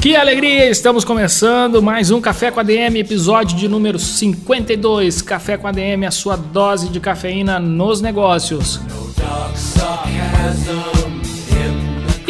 [0.00, 0.70] Que alegria!
[0.70, 5.20] Estamos começando mais um Café com a DM, episódio de número 52.
[5.20, 8.80] Café com a DM, a sua dose de cafeína nos negócios.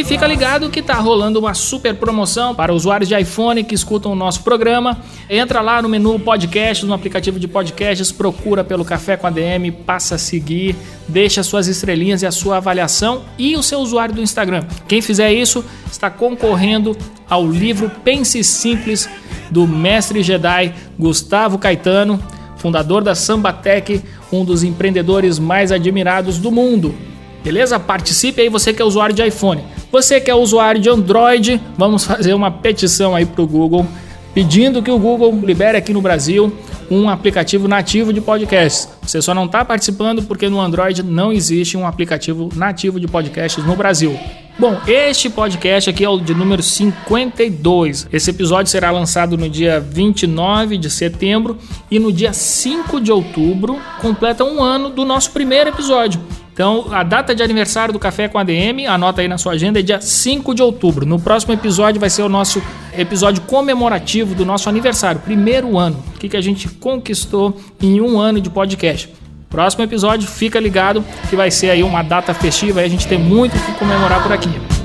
[0.00, 4.12] E fica ligado que tá rolando uma super promoção para usuários de iPhone que escutam
[4.12, 4.98] o nosso programa.
[5.28, 9.70] Entra lá no menu podcast, no aplicativo de podcasts, procura pelo Café com a DM,
[9.70, 10.74] passa a seguir,
[11.06, 14.64] deixa suas estrelinhas e a sua avaliação e o seu usuário do Instagram.
[14.88, 16.96] Quem fizer isso está concorrendo
[17.28, 19.06] ao livro Pense Simples
[19.50, 22.18] do mestre Jedi Gustavo Caetano,
[22.56, 26.94] fundador da Sambatec, um dos empreendedores mais admirados do mundo.
[27.42, 27.78] Beleza?
[27.78, 29.62] Participe aí você que é usuário de iPhone.
[29.90, 33.86] Você que é usuário de Android, vamos fazer uma petição aí para o Google
[34.34, 36.52] pedindo que o Google libere aqui no Brasil
[36.90, 38.88] um aplicativo nativo de podcasts.
[39.02, 43.64] Você só não está participando porque no Android não existe um aplicativo nativo de podcasts
[43.64, 44.18] no Brasil.
[44.58, 48.08] Bom, este podcast aqui é o de número 52.
[48.12, 51.56] Esse episódio será lançado no dia 29 de setembro
[51.90, 56.20] e no dia 5 de outubro completa um ano do nosso primeiro episódio.
[56.52, 59.82] Então, a data de aniversário do Café com ADM, anota aí na sua agenda, é
[59.82, 61.06] dia 5 de outubro.
[61.06, 62.62] No próximo episódio vai ser o nosso
[62.96, 66.02] episódio comemorativo do nosso aniversário, primeiro ano.
[66.14, 69.10] O que, que a gente conquistou em um ano de podcast.
[69.48, 73.18] Próximo episódio, fica ligado que vai ser aí uma data festiva e a gente tem
[73.18, 74.79] muito o que comemorar por aqui.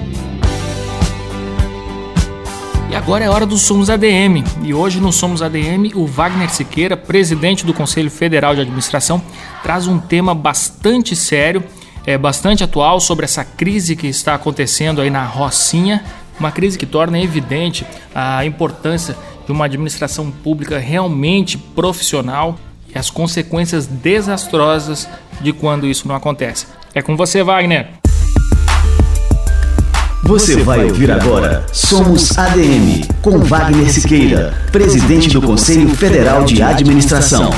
[3.05, 4.43] Agora é hora do Somos ADM.
[4.63, 9.21] E hoje no Somos ADM, o Wagner Siqueira, presidente do Conselho Federal de Administração,
[9.61, 11.63] traz um tema bastante sério,
[12.03, 16.03] é bastante atual sobre essa crise que está acontecendo aí na Rocinha,
[16.39, 19.15] uma crise que torna evidente a importância
[19.45, 22.57] de uma administração pública realmente profissional
[22.93, 25.07] e as consequências desastrosas
[25.41, 26.65] de quando isso não acontece.
[26.91, 28.04] É com você, Wagner.
[30.27, 37.51] Você vai ouvir agora Somos ADM, com Wagner Siqueira, presidente do Conselho Federal de Administração.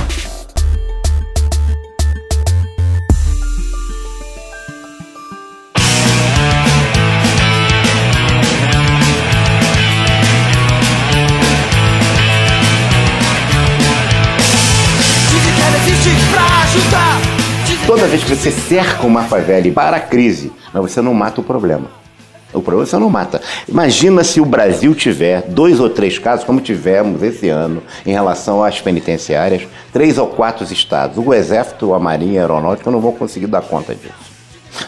[17.85, 21.39] Toda vez que você cerca uma favela e para a crise, mas você não mata
[21.39, 22.06] o problema.
[22.53, 23.41] O problema você não mata.
[23.67, 28.63] Imagina se o Brasil tiver dois ou três casos, como tivemos esse ano, em relação
[28.63, 31.17] às penitenciárias, três ou quatro estados.
[31.17, 34.37] O Exército, a Marinha, a Aeronáutica não vão conseguir dar conta disso.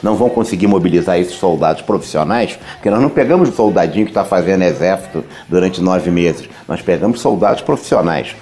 [0.02, 4.24] Não vão conseguir mobilizar esses soldados profissionais, porque nós não pegamos o soldadinho que está
[4.24, 8.36] fazendo exército durante nove meses, nós pegamos soldados profissionais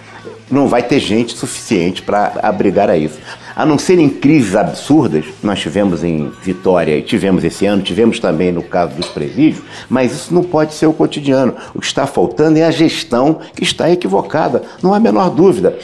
[0.50, 3.19] não vai ter gente suficiente para abrigar a isso.
[3.56, 8.19] A não ser em crises absurdas, nós tivemos em Vitória e tivemos esse ano, tivemos
[8.19, 11.56] também no caso dos presídios, mas isso não pode ser o cotidiano.
[11.74, 15.78] O que está faltando é a gestão que está equivocada, não há a menor dúvida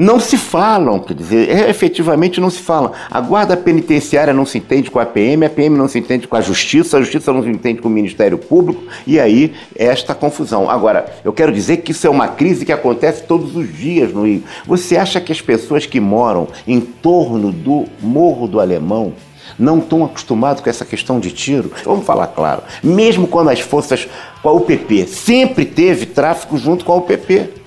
[0.00, 2.90] não se falam, quer dizer, é, efetivamente não se falam.
[3.10, 6.36] A guarda penitenciária não se entende com a PM, a PM não se entende com
[6.36, 10.70] a justiça, a justiça não se entende com o Ministério Público, e aí esta confusão.
[10.70, 14.24] Agora, eu quero dizer que isso é uma crise que acontece todos os dias no
[14.24, 14.42] Rio.
[14.66, 19.12] Você acha que as pessoas que moram em torno do Morro do Alemão
[19.58, 21.70] não estão acostumados com essa questão de tiro?
[21.84, 22.62] Vamos falar claro.
[22.82, 24.08] Mesmo quando as forças
[24.42, 27.59] com a UPP sempre teve tráfico junto com a UPP.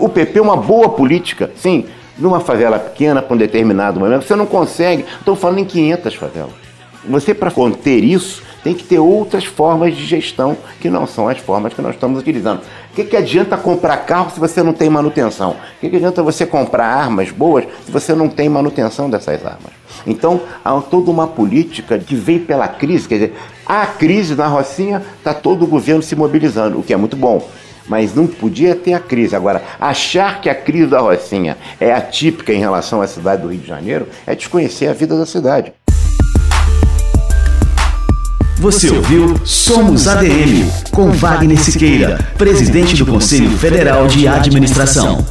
[0.00, 1.86] O PP é uma boa política, sim,
[2.18, 5.04] numa favela pequena, com um determinado momento, você não consegue.
[5.18, 6.52] Estou falando em 500 favelas.
[7.08, 11.38] Você, para conter isso, tem que ter outras formas de gestão que não são as
[11.38, 12.60] formas que nós estamos utilizando.
[12.60, 15.52] O que, que adianta comprar carro se você não tem manutenção?
[15.52, 19.72] O que, que adianta você comprar armas boas se você não tem manutenção dessas armas?
[20.06, 23.34] Então, há toda uma política que veio pela crise, quer dizer,
[23.64, 27.46] a crise na Rocinha, está todo o governo se mobilizando, o que é muito bom
[27.86, 29.34] mas não podia ter a crise.
[29.34, 33.60] Agora, achar que a crise da Rocinha é atípica em relação à cidade do Rio
[33.60, 35.72] de Janeiro é desconhecer a vida da cidade.
[38.60, 45.24] Você ouviu Somos ADM, com Wagner Siqueira, presidente do Conselho Federal de Administração.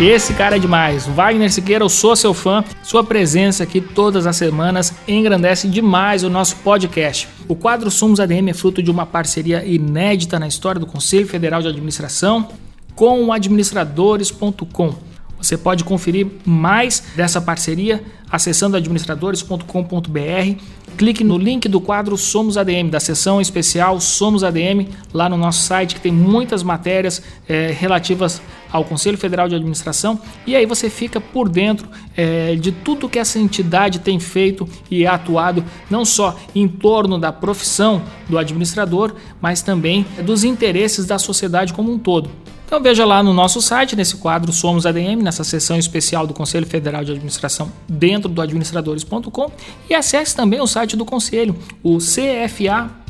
[0.00, 1.08] Esse cara é demais.
[1.08, 2.62] Wagner Siqueira, eu sou seu fã.
[2.84, 7.26] Sua presença aqui todas as semanas engrandece demais o nosso podcast.
[7.48, 11.60] O quadro Somos ADM é fruto de uma parceria inédita na história do Conselho Federal
[11.60, 12.48] de Administração
[12.94, 14.94] com o administradores.com.
[15.36, 20.62] Você pode conferir mais dessa parceria acessando administradores.com.br.
[20.96, 25.62] Clique no link do quadro Somos ADM, da seção especial Somos ADM, lá no nosso
[25.62, 30.20] site, que tem muitas matérias é, relativas ao Conselho Federal de Administração.
[30.46, 35.06] E aí você fica por dentro é, de tudo que essa entidade tem feito e
[35.06, 41.72] atuado, não só em torno da profissão do administrador, mas também dos interesses da sociedade
[41.72, 42.30] como um todo.
[42.68, 46.66] Então veja lá no nosso site, nesse quadro Somos ADM, nessa seção especial do Conselho
[46.66, 49.50] Federal de Administração dentro do administradores.com
[49.88, 53.08] e acesse também o site do Conselho, o cfa.org.br.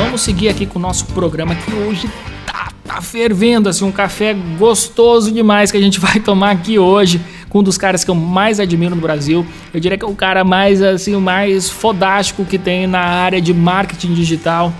[0.00, 2.08] Vamos seguir aqui com o nosso programa que hoje
[2.46, 7.20] tá, tá fervendo, assim, um café gostoso demais que a gente vai tomar aqui hoje
[7.48, 9.44] com um dos caras que eu mais admiro no Brasil.
[9.74, 13.40] Eu diria que é o cara mais assim, o mais fodástico que tem na área
[13.40, 14.72] de marketing digital.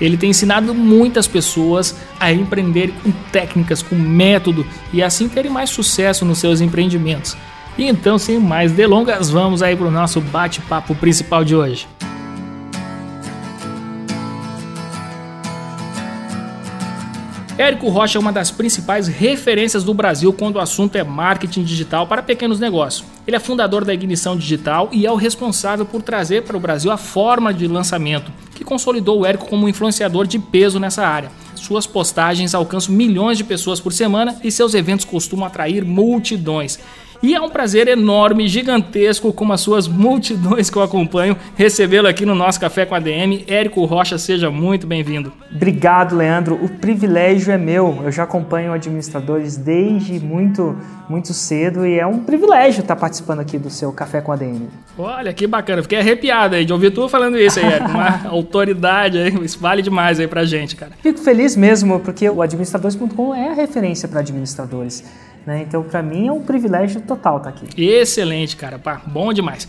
[0.00, 5.68] Ele tem ensinado muitas pessoas a empreender com técnicas, com método e assim terem mais
[5.68, 7.36] sucesso nos seus empreendimentos.
[7.76, 11.86] E então, sem mais delongas, vamos aí para o nosso bate-papo principal de hoje.
[17.58, 22.06] Érico Rocha é uma das principais referências do Brasil quando o assunto é marketing digital
[22.06, 23.08] para pequenos negócios.
[23.26, 26.90] Ele é fundador da Ignição Digital e é o responsável por trazer para o Brasil
[26.90, 31.30] a forma de lançamento, que consolidou o Érico como influenciador de peso nessa área.
[31.54, 36.78] Suas postagens alcançam milhões de pessoas por semana e seus eventos costumam atrair multidões.
[37.22, 42.26] E é um prazer enorme, gigantesco, como as suas multidões que eu acompanho, recebê-lo aqui
[42.26, 43.44] no nosso Café com a DM.
[43.46, 45.32] Érico Rocha, seja muito bem-vindo.
[45.54, 46.54] Obrigado, Leandro.
[46.62, 48.02] O privilégio é meu.
[48.04, 50.76] Eu já acompanho administradores desde muito,
[51.08, 54.68] muito cedo e é um privilégio estar participando aqui do seu Café com a DM.
[54.98, 55.82] Olha, que bacana.
[55.82, 57.90] Fiquei arrepiado aí de ouvir tu falando isso aí, Érico.
[57.90, 59.44] Uma autoridade aí.
[59.44, 60.92] Isso vale demais aí pra gente, cara.
[61.02, 65.04] Fico feliz mesmo, porque o administradores.com é a referência para administradores.
[65.46, 65.62] Né?
[65.62, 67.80] Então, para mim, é um privilégio total estar tá aqui.
[67.80, 68.78] Excelente, cara.
[68.78, 69.68] Pá, bom demais.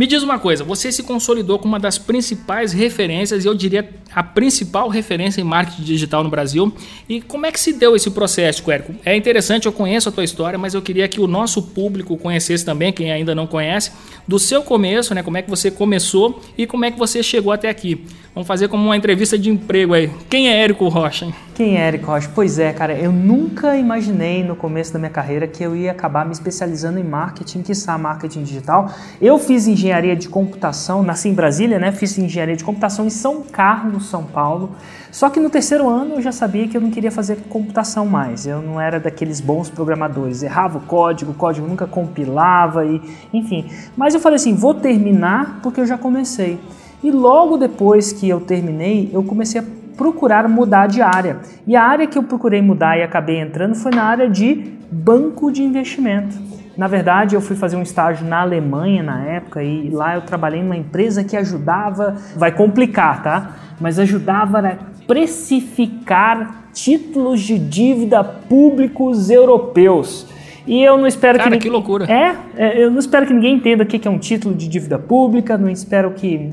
[0.00, 3.86] Me diz uma coisa, você se consolidou como uma das principais referências, e eu diria
[4.14, 6.72] a principal referência em marketing digital no Brasil.
[7.06, 8.94] E como é que se deu esse processo, Érico?
[9.04, 12.64] É interessante, eu conheço a tua história, mas eu queria que o nosso público conhecesse
[12.64, 13.92] também, quem ainda não conhece,
[14.26, 15.22] do seu começo, né?
[15.22, 18.02] Como é que você começou e como é que você chegou até aqui.
[18.34, 20.08] Vamos fazer como uma entrevista de emprego aí.
[20.30, 21.26] Quem é Érico Rocha?
[21.26, 21.34] Hein?
[21.54, 22.30] Quem é Érico Rocha?
[22.32, 26.24] Pois é, cara, eu nunca imaginei no começo da minha carreira que eu ia acabar
[26.24, 28.90] me especializando em marketing, que está marketing digital.
[29.20, 31.90] Eu fiz engenharia de computação, nasci em Brasília, né?
[31.90, 34.70] Fiz engenharia de computação em São Carlos, São Paulo.
[35.10, 38.46] Só que no terceiro ano eu já sabia que eu não queria fazer computação mais.
[38.46, 40.42] Eu não era daqueles bons programadores.
[40.42, 43.00] Errava o código, o código nunca compilava e,
[43.32, 43.68] enfim.
[43.96, 46.60] Mas eu falei assim, vou terminar porque eu já comecei.
[47.02, 49.64] E logo depois que eu terminei, eu comecei a
[49.96, 51.38] procurar mudar de área.
[51.66, 55.50] E a área que eu procurei mudar e acabei entrando foi na área de banco
[55.50, 56.36] de investimento.
[56.80, 60.62] Na verdade, eu fui fazer um estágio na Alemanha na época e lá eu trabalhei
[60.62, 63.50] numa empresa que ajudava, vai complicar, tá?
[63.78, 70.26] Mas ajudava a precificar títulos de dívida públicos europeus.
[70.66, 71.58] E eu não espero Cara, que.
[71.58, 72.10] que loucura!
[72.10, 74.98] É, é, eu não espero que ninguém entenda o que é um título de dívida
[74.98, 76.50] pública, não espero que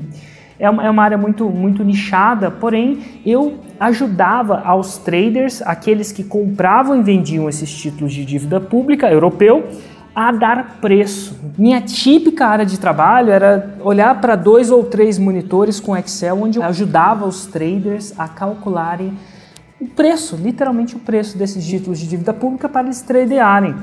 [0.58, 6.22] é uma, é uma área muito, muito nichada, porém eu ajudava aos traders, aqueles que
[6.22, 9.64] compravam e vendiam esses títulos de dívida pública europeu,
[10.18, 11.38] a dar preço.
[11.56, 16.58] Minha típica área de trabalho era olhar para dois ou três monitores com Excel, onde
[16.58, 19.16] eu ajudava os traders a calcularem
[19.80, 23.76] o preço, literalmente o preço desses títulos de dívida pública para eles tradearem.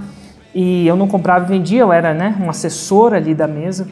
[0.54, 3.88] E eu não comprava e vendia, eu era né, um assessor ali da mesa.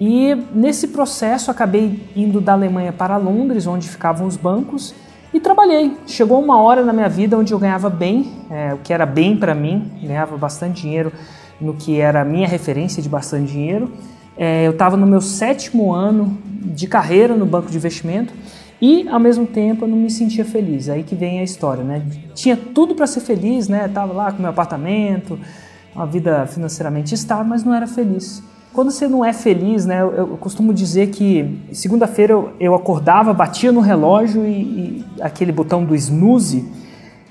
[0.00, 4.94] E nesse processo acabei indo da Alemanha para Londres, onde ficavam os bancos,
[5.34, 5.96] e trabalhei.
[6.06, 9.36] Chegou uma hora na minha vida onde eu ganhava bem, é, o que era bem
[9.36, 11.12] para mim, ganhava bastante dinheiro
[11.60, 13.90] no que era a minha referência de bastante dinheiro.
[14.36, 18.32] É, eu estava no meu sétimo ano de carreira no banco de investimento
[18.80, 20.88] e ao mesmo tempo eu não me sentia feliz.
[20.88, 22.02] Aí que vem a história, né?
[22.34, 23.88] Tinha tudo para ser feliz, né?
[23.88, 25.38] Tava lá com meu apartamento,
[25.94, 28.42] uma vida financeiramente estável, mas não era feliz.
[28.72, 33.32] Quando você não é feliz, né, eu, eu costumo dizer que segunda-feira eu, eu, acordava,
[33.32, 36.64] batia no relógio e, e, aquele botão do snooze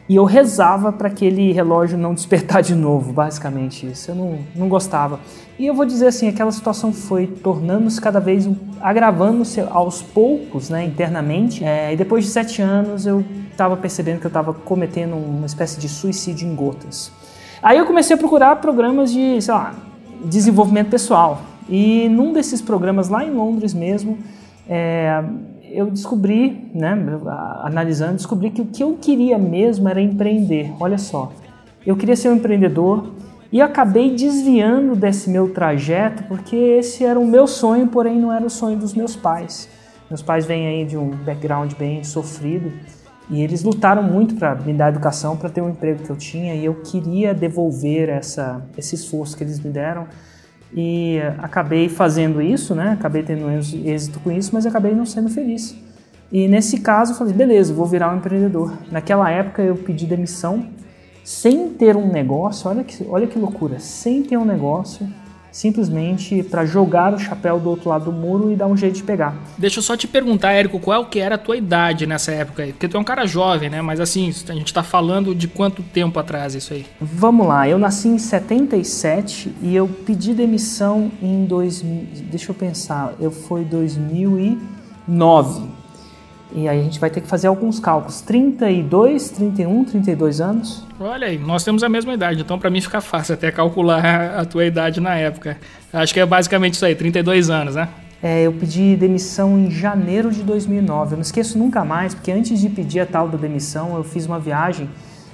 [0.09, 4.11] E eu rezava para aquele relógio não despertar de novo, basicamente isso.
[4.11, 5.19] Eu não, não gostava.
[5.59, 8.47] E eu vou dizer assim, aquela situação foi tornando-se cada vez,
[8.79, 11.63] agravando-se aos poucos, né, internamente.
[11.63, 15.79] É, e depois de sete anos eu estava percebendo que eu estava cometendo uma espécie
[15.79, 17.11] de suicídio em gotas.
[17.61, 19.73] Aí eu comecei a procurar programas de, sei lá,
[20.23, 21.41] desenvolvimento pessoal.
[21.67, 24.17] E num desses programas lá em Londres mesmo,
[24.69, 25.23] é,
[25.71, 26.97] eu descobri, né,
[27.61, 30.73] analisando, descobri que o que eu queria mesmo era empreender.
[30.79, 31.31] Olha só,
[31.85, 33.11] eu queria ser um empreendedor
[33.51, 38.45] e acabei desviando desse meu trajeto porque esse era o meu sonho, porém não era
[38.45, 39.69] o sonho dos meus pais.
[40.09, 42.71] Meus pais vêm aí de um background bem sofrido
[43.29, 46.55] e eles lutaram muito para me dar educação, para ter um emprego que eu tinha
[46.55, 50.07] e eu queria devolver essa, esse esforço que eles me deram
[50.73, 52.91] e acabei fazendo isso, né?
[52.91, 55.75] Acabei tendo êxito com isso, mas acabei não sendo feliz.
[56.31, 58.77] E nesse caso eu falei, beleza, vou virar um empreendedor.
[58.91, 60.65] Naquela época eu pedi demissão
[61.23, 65.07] sem ter um negócio, olha que, olha que loucura, sem ter um negócio,
[65.51, 69.03] simplesmente para jogar o chapéu do outro lado do muro e dar um jeito de
[69.03, 69.35] pegar.
[69.57, 72.73] Deixa eu só te perguntar, Érico, qual que era a tua idade nessa época aí?
[72.73, 73.81] Porque tu é um cara jovem, né?
[73.81, 76.85] Mas assim, a gente tá falando de quanto tempo atrás isso aí?
[76.99, 83.13] Vamos lá, eu nasci em 77 e eu pedi demissão em 2000, deixa eu pensar,
[83.19, 85.76] eu foi 2009.
[86.53, 88.21] E aí a gente vai ter que fazer alguns cálculos.
[88.21, 90.85] 32, 31, 32 anos.
[90.99, 94.45] Olha aí, nós temos a mesma idade, então para mim fica fácil até calcular a
[94.45, 95.57] tua idade na época.
[95.91, 97.89] Acho que é basicamente isso aí, 32 anos, né?
[98.21, 101.13] É, eu pedi demissão em janeiro de 2009.
[101.13, 104.25] Eu não esqueço nunca mais, porque antes de pedir a tal da demissão, eu fiz
[104.25, 104.89] uma viagem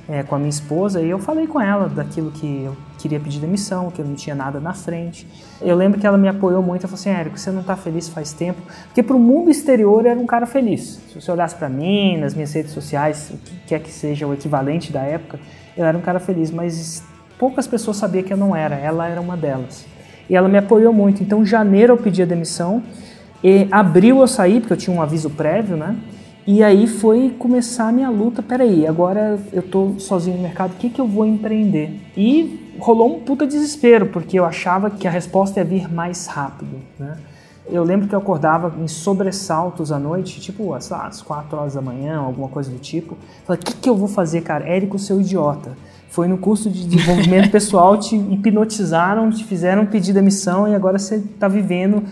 [0.10, 3.41] é, com a minha esposa e eu falei com ela daquilo que eu queria pedir
[3.41, 5.27] demissão, que eu não tinha nada na frente.
[5.62, 8.07] Eu lembro que ela me apoiou muito, ela falou assim, Érico, você não está feliz
[8.07, 11.01] faz tempo, porque para o mundo exterior eu era um cara feliz.
[11.12, 14.33] Se você olhasse para mim, nas minhas redes sociais, o que quer que seja o
[14.33, 15.38] equivalente da época,
[15.75, 17.03] eu era um cara feliz, mas
[17.38, 19.86] poucas pessoas sabiam que eu não era, ela era uma delas.
[20.29, 22.81] E ela me apoiou muito, então em janeiro eu pedi a demissão,
[23.43, 25.93] e abril eu saí, porque eu tinha um aviso prévio, né?
[26.48, 30.75] E aí foi começar a minha luta, peraí, agora eu tô sozinho no mercado, o
[30.75, 32.00] que, que eu vou empreender?
[32.15, 36.77] E rolou um puta desespero, porque eu achava que a resposta ia vir mais rápido,
[37.00, 37.18] né?
[37.70, 41.74] Eu lembro que eu acordava em sobressaltos à noite, tipo, sei lá, às 4 horas
[41.75, 43.18] da manhã, alguma coisa do tipo.
[43.46, 44.68] Falei, o que, que eu vou fazer, cara?
[44.68, 45.77] Érico, seu idiota.
[46.10, 51.15] Foi no curso de desenvolvimento pessoal, te hipnotizaram, te fizeram pedir demissão e agora você
[51.15, 52.03] está vivendo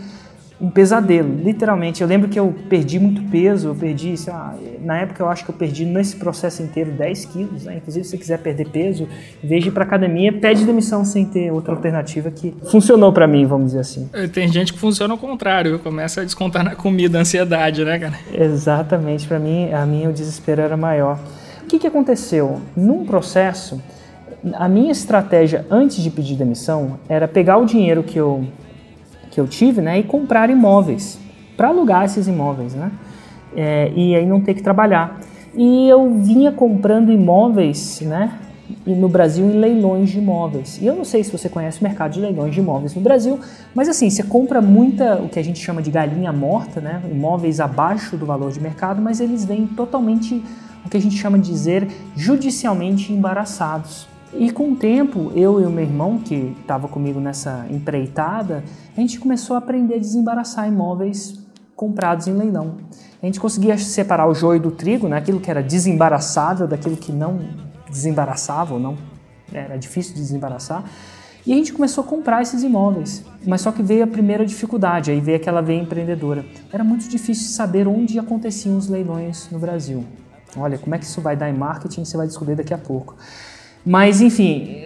[0.62, 2.02] um pesadelo, literalmente.
[2.04, 5.50] Eu lembro que eu perdi muito peso, eu perdi, lá, na época eu acho que
[5.50, 7.78] eu perdi nesse processo inteiro 10 quilos, né?
[7.78, 9.08] Inclusive, se você quiser perder peso,
[9.44, 13.26] em vez de ir pra academia, pede demissão sem ter outra alternativa que funcionou para
[13.26, 14.08] mim, vamos dizer assim.
[14.14, 17.98] É, tem gente que funciona ao contrário, começa a descontar na comida, a ansiedade, né,
[17.98, 18.20] cara?
[18.32, 21.20] Exatamente, para mim, a minha o desespero era maior.
[21.64, 22.62] O que, que aconteceu?
[22.76, 23.82] Num processo,
[24.54, 28.46] a minha estratégia antes de pedir demissão era pegar o dinheiro que eu
[29.32, 31.18] que eu tive, né, e comprar imóveis
[31.58, 32.92] para alugar esses imóveis, né,
[33.56, 35.20] é, e aí não ter que trabalhar.
[35.56, 38.38] E eu vinha comprando imóveis, né,
[38.86, 40.80] no Brasil em leilões de imóveis.
[40.82, 43.40] E eu não sei se você conhece o mercado de leilões de imóveis no Brasil,
[43.76, 47.60] mas assim, você compra muita, o que a gente chama de galinha morta, né, imóveis
[47.60, 50.44] abaixo do valor de mercado, mas eles vêm totalmente,
[50.86, 54.08] o que a gente chama de dizer, judicialmente embaraçados.
[54.34, 58.64] E com o tempo, eu e o meu irmão, que estava comigo nessa empreitada,
[58.96, 61.40] a gente começou a aprender a desembaraçar imóveis
[61.76, 62.78] comprados em leilão.
[63.22, 65.18] A gente conseguia separar o joio do trigo, né?
[65.18, 67.40] aquilo que era desembaraçável daquilo que não
[67.90, 68.98] desembaraçava ou não
[69.54, 70.84] era difícil de desembaraçar.
[71.46, 73.24] E a gente começou a comprar esses imóveis.
[73.46, 76.46] Mas só que veio a primeira dificuldade, aí veio aquela veia empreendedora.
[76.72, 80.06] Era muito difícil saber onde aconteciam os leilões no Brasil.
[80.56, 83.16] Olha, como é que isso vai dar em marketing, você vai descobrir daqui a pouco.
[83.86, 84.82] Mas, enfim,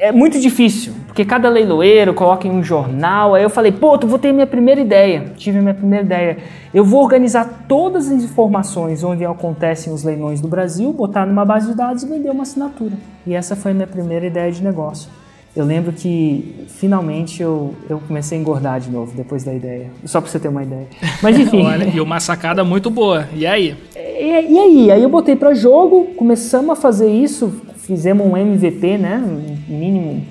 [0.00, 3.34] é muito difícil, porque cada leiloeiro coloca em um jornal.
[3.34, 5.32] Aí eu falei, pô, tu vou ter minha primeira ideia.
[5.36, 6.38] Tive a minha primeira ideia.
[6.72, 11.68] Eu vou organizar todas as informações onde acontecem os leilões do Brasil, botar numa base
[11.68, 12.94] de dados e vender uma assinatura.
[13.26, 15.10] E essa foi a minha primeira ideia de negócio.
[15.54, 19.90] Eu lembro que finalmente eu, eu comecei a engordar de novo depois da ideia.
[20.04, 20.86] Só pra você ter uma ideia.
[21.20, 21.66] Mas enfim.
[21.66, 23.28] Olha, e uma sacada muito boa.
[23.34, 23.76] E aí?
[23.96, 24.90] E, e aí?
[24.92, 30.22] Aí eu botei para jogo, começamos a fazer isso, fizemos um MVP, né, um mínimo,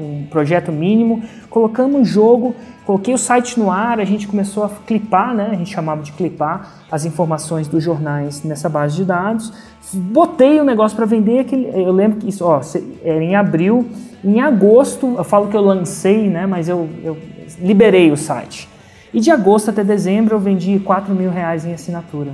[0.00, 2.54] um projeto mínimo, colocamos um jogo,
[2.86, 6.12] coloquei o site no ar, a gente começou a clipar, né, a gente chamava de
[6.12, 9.52] clipar as informações dos jornais nessa base de dados,
[9.92, 12.62] botei o negócio para vender, aquele, eu lembro que isso, ó,
[13.04, 13.86] era em abril,
[14.24, 17.18] em agosto, eu falo que eu lancei, né, mas eu, eu
[17.58, 18.70] liberei o site.
[19.12, 22.32] E de agosto até dezembro eu vendi 4 mil reais em assinatura.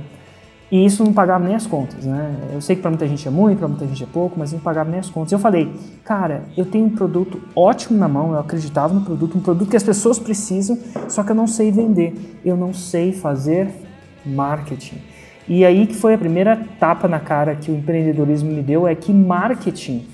[0.73, 2.35] E isso não pagava nem as contas, né?
[2.51, 4.59] Eu sei que para muita gente é muito, para muita gente é pouco, mas não
[4.59, 5.31] pagava nem as contas.
[5.31, 5.71] Eu falei,
[6.03, 9.77] cara, eu tenho um produto ótimo na mão, eu acreditava no produto, um produto que
[9.77, 10.75] as pessoas precisam,
[11.07, 13.69] só que eu não sei vender, eu não sei fazer
[14.25, 14.97] marketing.
[15.47, 18.95] E aí que foi a primeira tapa na cara que o empreendedorismo me deu, é
[18.95, 20.07] que marketing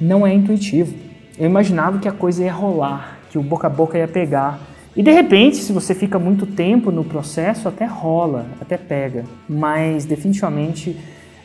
[0.00, 0.94] não é intuitivo.
[1.38, 4.58] Eu imaginava que a coisa ia rolar, que o boca a boca ia pegar,
[4.94, 10.04] e de repente, se você fica muito tempo no processo, até rola, até pega, mas
[10.04, 10.96] definitivamente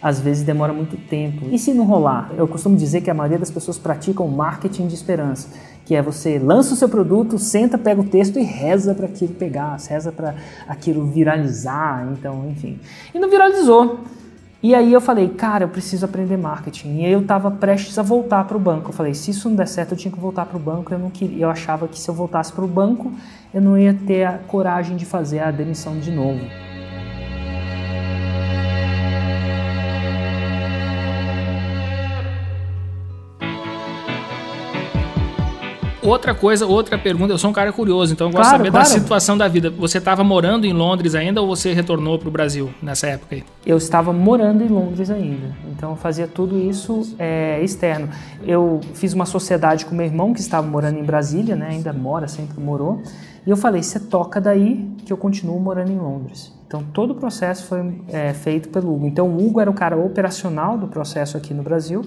[0.01, 1.45] às vezes demora muito tempo.
[1.51, 2.31] E se não rolar?
[2.37, 5.49] Eu costumo dizer que a maioria das pessoas praticam marketing de esperança,
[5.85, 9.33] que é você lança o seu produto, senta, pega o texto e reza para aquilo
[9.33, 10.35] pegar, reza para
[10.67, 12.79] aquilo viralizar, então, enfim.
[13.13, 14.01] E não viralizou.
[14.61, 17.01] E aí eu falei, cara, eu preciso aprender marketing.
[17.01, 18.89] E aí eu estava prestes a voltar para o banco.
[18.89, 20.93] Eu falei, se isso não der certo, eu tinha que voltar para o banco.
[20.93, 23.11] Eu não queria, eu achava que se eu voltasse para o banco,
[23.53, 26.45] eu não ia ter a coragem de fazer a demissão de novo.
[36.01, 38.71] Outra coisa, outra pergunta, eu sou um cara curioso, então eu gosto Claro, de saber
[38.71, 38.87] claro.
[38.87, 39.69] da situação da vida.
[39.71, 43.43] Você estava morando em Londres ainda ou você retornou para o Brasil nessa época aí?
[43.65, 48.07] Eu estava morando em Londres ainda, então eu fazia tudo isso é, externo.
[48.45, 51.69] Eu fiz uma sociedade com meu irmão que estava morando em Brasília, né?
[51.71, 53.01] Ainda mora, sempre morou.
[53.47, 56.53] E eu falei, você toca daí que eu continuo morando em Londres.
[56.67, 59.07] Então todo o processo foi é, feito pelo Hugo.
[59.07, 62.03] Então o Hugo era o cara operacional do processo aqui no Brasil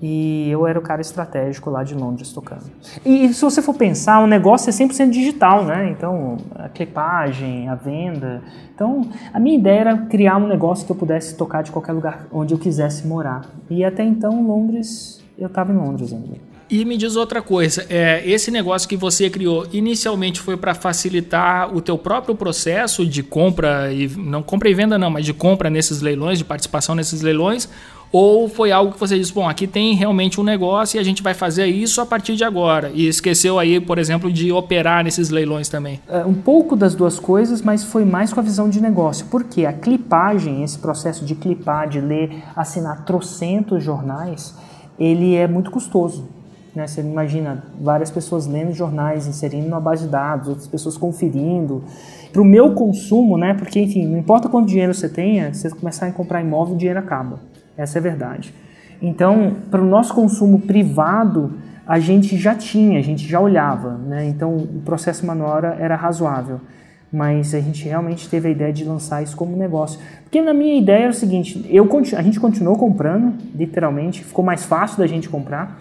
[0.00, 2.70] e eu era o cara estratégico lá de Londres tocando.
[3.04, 5.90] E se você for pensar, o negócio é 100% digital, né?
[5.90, 8.40] Então, a clipagem, a venda.
[8.72, 9.02] Então,
[9.34, 12.54] a minha ideia era criar um negócio que eu pudesse tocar de qualquer lugar onde
[12.54, 13.46] eu quisesse morar.
[13.68, 16.38] E até então, Londres, eu estava em Londres ainda.
[16.70, 21.74] E me diz outra coisa, é, esse negócio que você criou inicialmente foi para facilitar
[21.74, 25.70] o teu próprio processo de compra e não compra e venda não, mas de compra
[25.70, 27.68] nesses leilões, de participação nesses leilões,
[28.12, 31.22] ou foi algo que você disse, bom, aqui tem realmente um negócio e a gente
[31.22, 35.30] vai fazer isso a partir de agora e esqueceu aí, por exemplo, de operar nesses
[35.30, 36.00] leilões também?
[36.08, 39.26] É, um pouco das duas coisas, mas foi mais com a visão de negócio.
[39.30, 44.54] Porque a clipagem, esse processo de clipar, de ler, assinar trocentos jornais,
[44.98, 46.37] ele é muito custoso.
[46.78, 46.86] Né?
[46.86, 51.82] Você imagina várias pessoas lendo jornais, inserindo numa base de dados, outras pessoas conferindo.
[52.32, 53.52] Para o meu consumo, né?
[53.52, 56.78] porque enfim, não importa quanto dinheiro você tenha, se você começar a comprar imóvel, o
[56.78, 57.40] dinheiro acaba.
[57.76, 58.54] Essa é a verdade.
[59.02, 64.26] Então, para o nosso consumo privado, a gente já tinha, a gente já olhava, né?
[64.26, 66.60] Então, o processo manual era, razoável.
[67.10, 69.98] Mas a gente realmente teve a ideia de lançar isso como negócio.
[70.22, 74.64] Porque na minha ideia era o seguinte, eu, a gente continuou comprando, literalmente, ficou mais
[74.64, 75.78] fácil da gente comprar,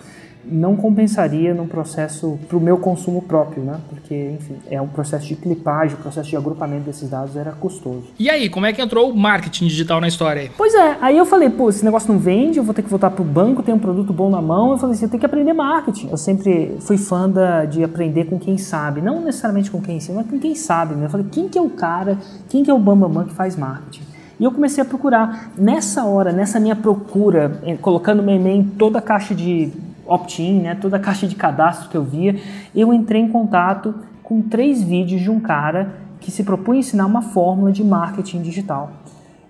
[0.50, 3.80] não compensaria num processo para o meu consumo próprio, né?
[3.90, 8.04] Porque, enfim, é um processo de clipagem, o processo de agrupamento desses dados era custoso.
[8.20, 10.52] E aí, como é que entrou o marketing digital na história aí?
[10.58, 13.10] Pois é, aí eu falei, pô, esse negócio não vende, eu vou ter que voltar
[13.12, 14.72] pro banco, tem um produto bom na mão.
[14.72, 16.10] Eu falei assim, eu tenho que aprender marketing.
[16.10, 20.20] Eu sempre fui fã da, de aprender com quem sabe, não necessariamente com quem ensina,
[20.22, 20.96] mas com quem sabe.
[20.96, 21.06] Né?
[21.06, 22.18] Eu falei, quem que é o cara,
[22.50, 24.08] quem que é o bambambam que faz marketing?
[24.40, 25.52] E eu comecei a procurar.
[25.58, 29.72] Nessa hora, nessa minha procura, colocando meu e-mail em toda a caixa de
[30.08, 32.36] opt-in, né, toda a caixa de cadastro que eu via,
[32.76, 33.94] eu entrei em contato
[34.24, 38.92] com três vídeos de um cara que se propunha ensinar uma fórmula de marketing digital.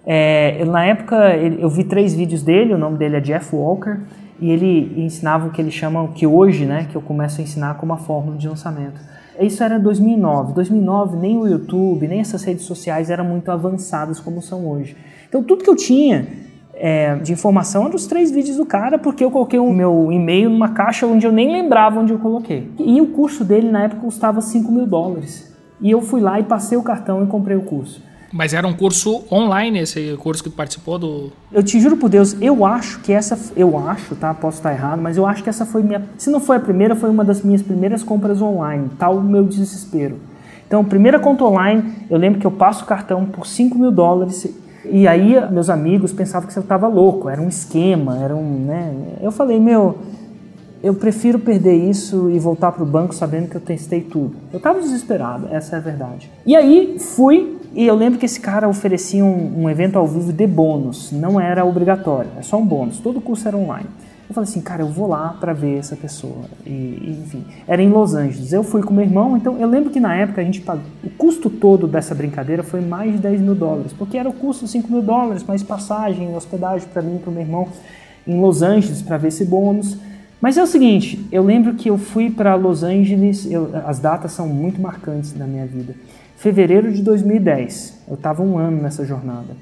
[0.05, 3.99] É, na época eu vi três vídeos dele, o nome dele é Jeff Walker,
[4.39, 7.75] e ele ensinava o que eles chamam, que hoje, né, que eu começo a ensinar
[7.75, 9.01] como a fórmula de lançamento.
[9.39, 10.53] Isso era 2009.
[10.53, 14.95] 2009 nem o YouTube, nem essas redes sociais eram muito avançadas como são hoje.
[15.27, 16.27] Então tudo que eu tinha
[16.79, 20.49] é, de informação eram os três vídeos do cara, porque eu coloquei o meu e-mail
[20.49, 22.71] numa caixa onde eu nem lembrava onde eu coloquei.
[22.79, 25.53] E o curso dele na época custava 5 mil dólares.
[25.81, 28.01] E eu fui lá e passei o cartão e comprei o curso.
[28.31, 31.31] Mas era um curso online esse curso que tu participou do...
[31.51, 34.33] Eu te juro por Deus, eu acho que essa, eu acho, tá?
[34.33, 36.95] Posso estar errado, mas eu acho que essa foi minha, se não foi a primeira,
[36.95, 40.19] foi uma das minhas primeiras compras online, tal o meu desespero.
[40.67, 44.45] Então, primeira conta online, eu lembro que eu passo o cartão por 5 mil dólares
[44.91, 48.93] e aí meus amigos pensavam que eu estava louco, era um esquema, era um, né?
[49.21, 49.97] Eu falei, meu,
[50.81, 54.35] eu prefiro perder isso e voltar para o banco sabendo que eu testei tudo.
[54.51, 56.31] Eu estava desesperado, essa é a verdade.
[56.45, 60.33] E aí fui e eu lembro que esse cara oferecia um, um evento ao vivo
[60.33, 63.87] de bônus, não era obrigatório, é só um bônus, todo curso era online.
[64.29, 66.41] Eu falei assim, cara, eu vou lá para ver essa pessoa.
[66.65, 68.51] E, enfim, era em Los Angeles.
[68.51, 70.83] Eu fui com meu irmão, então eu lembro que na época a gente pagou.
[71.03, 74.65] O custo todo dessa brincadeira foi mais de 10 mil dólares, porque era o custo
[74.65, 77.67] de 5 mil dólares, mais passagem, hospedagem para mim e para meu irmão
[78.27, 79.97] em Los Angeles para ver esse bônus.
[80.41, 84.33] Mas é o seguinte, eu lembro que eu fui para Los Angeles, eu- as datas
[84.33, 85.95] são muito marcantes na minha vida.
[86.35, 89.55] Fevereiro de 2010, eu estava um ano nessa jornada.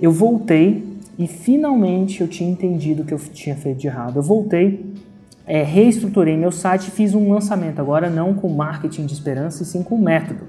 [0.00, 0.84] Eu voltei
[1.20, 4.16] e finalmente eu tinha entendido o que eu tinha feito de errado.
[4.16, 4.86] Eu voltei,
[5.46, 9.66] é, reestruturei meu site e fiz um lançamento, agora não com marketing de esperança, e
[9.66, 10.44] sim com método.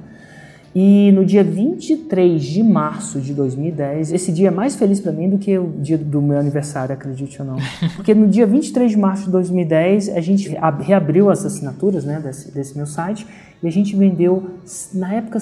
[0.74, 5.30] E no dia 23 de março de 2010, esse dia é mais feliz para mim
[5.30, 7.58] do que o dia do meu aniversário, acredite ou não.
[7.98, 12.50] Porque no dia 23 de março de 2010, a gente reabriu as assinaturas né, desse,
[12.50, 13.28] desse meu site
[13.62, 14.52] e a gente vendeu,
[14.94, 15.38] na época,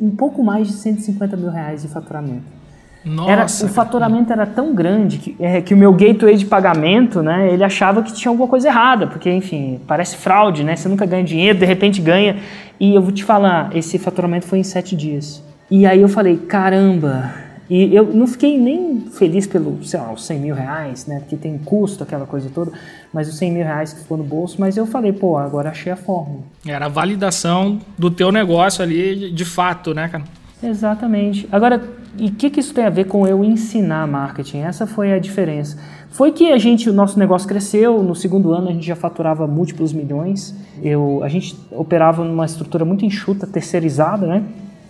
[0.00, 2.61] um pouco mais de 150 mil reais de faturamento.
[3.04, 7.22] Nossa, era, o faturamento era tão grande que, é, que o meu gateway de pagamento,
[7.22, 10.76] né, ele achava que tinha alguma coisa errada, porque, enfim, parece fraude, né?
[10.76, 12.36] Você nunca ganha dinheiro, de repente ganha.
[12.78, 15.42] E eu vou te falar, esse faturamento foi em sete dias.
[15.70, 17.32] E aí eu falei, caramba.
[17.70, 21.20] E eu não fiquei nem feliz pelo, sei lá, os 100 mil reais, né?
[21.20, 22.70] Porque tem custo, aquela coisa toda.
[23.12, 24.56] Mas os 100 mil reais que ficou no bolso.
[24.58, 26.40] Mas eu falei, pô, agora achei a fórmula.
[26.66, 30.24] Era a validação do teu negócio ali, de fato, né, cara?
[30.62, 31.48] Exatamente.
[31.50, 31.80] Agora,
[32.18, 34.58] e o que, que isso tem a ver com eu ensinar marketing?
[34.58, 35.78] Essa foi a diferença.
[36.10, 39.46] Foi que a gente, o nosso negócio cresceu, no segundo ano a gente já faturava
[39.46, 40.54] múltiplos milhões.
[40.82, 44.44] Eu, a gente operava numa estrutura muito enxuta, terceirizada, né?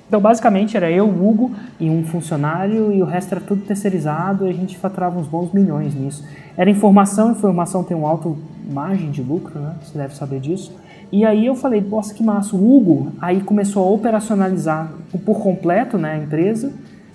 [0.08, 4.50] Então, basicamente, era eu, Hugo e um funcionário, e o resto era tudo terceirizado, e
[4.50, 6.22] a gente faturava uns bons milhões nisso.
[6.56, 8.36] Era informação, informação tem um alto
[8.70, 9.74] margem de lucro, né?
[9.82, 10.74] Você deve saber disso.
[11.10, 12.56] E aí eu falei, nossa, que massa.
[12.56, 14.90] O Hugo aí começou a operacionalizar
[15.24, 16.72] por completo né, a empresa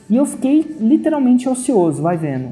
[0.10, 2.50] e eu fiquei literalmente ocioso, vai vendo.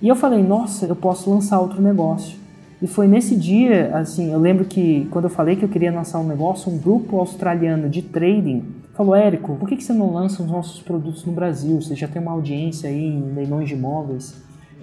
[0.00, 2.36] E eu falei, nossa, eu posso lançar outro negócio.
[2.80, 6.18] E foi nesse dia, assim, eu lembro que quando eu falei que eu queria lançar
[6.18, 8.62] um negócio, um grupo australiano de trading
[8.94, 11.80] falou, Érico, por que, você não lança os nossos produtos no Brasil?
[11.80, 14.34] Você já tem uma audiência aí em leilões de imóveis.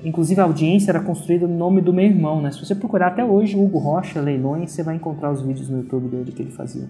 [0.04, 2.52] Inclusive a audiência era construída no nome do meu irmão, né?
[2.52, 6.10] Se você procurar até hoje Hugo Rocha Leilões, você vai encontrar os vídeos no YouTube
[6.10, 6.90] dele que ele fazia.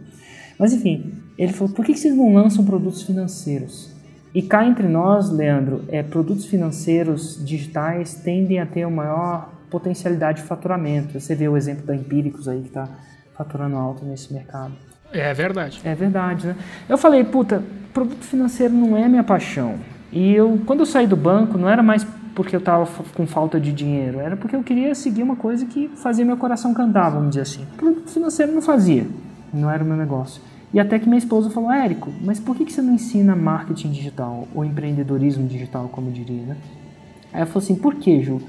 [0.58, 3.93] Mas enfim, ele falou: por que vocês não lançam produtos financeiros?
[4.34, 10.42] E cá entre nós, Leandro, é, produtos financeiros digitais tendem a ter uma maior potencialidade
[10.42, 11.20] de faturamento.
[11.20, 12.88] Você vê o exemplo da Empíricos aí que está
[13.36, 14.74] faturando alto nesse mercado.
[15.12, 15.80] É verdade.
[15.84, 16.56] É verdade, né?
[16.90, 19.76] Eu falei, puta, produto financeiro não é minha paixão.
[20.12, 23.60] E eu, quando eu saí do banco, não era mais porque eu estava com falta
[23.60, 27.30] de dinheiro, era porque eu queria seguir uma coisa que fazia meu coração cantar, vamos
[27.30, 27.66] dizer assim.
[27.78, 29.06] Produto financeiro não fazia,
[29.54, 30.42] não era o meu negócio.
[30.74, 33.92] E até que minha esposa falou, Érico, mas por que, que você não ensina marketing
[33.92, 36.58] digital ou empreendedorismo digital, como eu diria, né?
[37.32, 38.42] Aí ela falou assim, por que, Ju?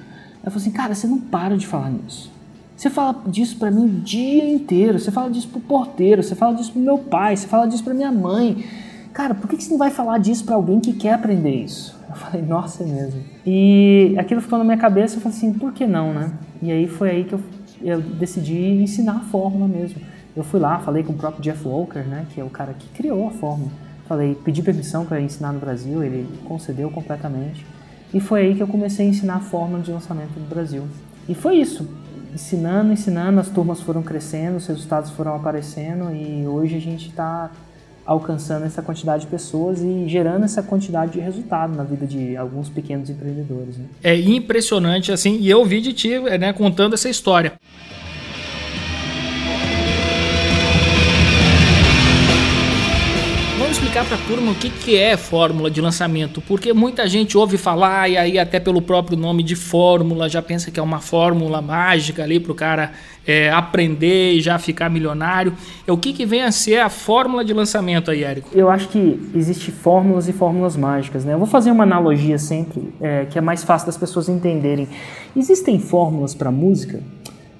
[0.42, 2.32] Ela falou assim, cara, você não para de falar nisso.
[2.74, 6.54] Você fala disso para mim o dia inteiro, você fala disso pro porteiro, você fala
[6.54, 8.64] disso pro meu pai, você fala disso pra minha mãe.
[9.12, 11.96] Cara, por que, que você não vai falar disso para alguém que quer aprender isso?
[12.08, 13.20] Eu falei, nossa, é mesmo.
[13.46, 16.32] E aquilo ficou na minha cabeça, eu falei assim, por que não, né?
[16.62, 17.40] E aí foi aí que eu,
[17.82, 20.00] eu decidi ensinar a fórmula mesmo.
[20.36, 22.88] Eu fui lá, falei com o próprio Jeff Walker, né, que é o cara que
[22.88, 23.70] criou a fórmula.
[24.08, 27.64] Falei, pedi permissão para ensinar no Brasil, ele concedeu completamente.
[28.12, 30.84] E foi aí que eu comecei a ensinar a fórmula de lançamento do Brasil.
[31.28, 31.88] E foi isso,
[32.34, 37.50] ensinando, ensinando, as turmas foram crescendo, os resultados foram aparecendo e hoje a gente está
[38.04, 42.68] alcançando essa quantidade de pessoas e gerando essa quantidade de resultado na vida de alguns
[42.68, 43.78] pequenos empreendedores.
[43.78, 43.86] Né?
[44.02, 47.54] É impressionante assim, e eu ouvi de ti né, contando essa história.
[53.74, 57.58] Explicar para a turma o que, que é fórmula de lançamento, porque muita gente ouve
[57.58, 61.60] falar e aí até pelo próprio nome de fórmula já pensa que é uma fórmula
[61.60, 62.92] mágica ali para o cara
[63.26, 65.54] é, aprender e já ficar milionário.
[65.84, 68.48] É o que, que vem a ser a fórmula de lançamento aí, Érico?
[68.52, 71.34] Eu acho que existe fórmulas e fórmulas mágicas, né?
[71.34, 74.86] Eu vou fazer uma analogia sempre é, que é mais fácil das pessoas entenderem.
[75.36, 77.02] Existem fórmulas para música?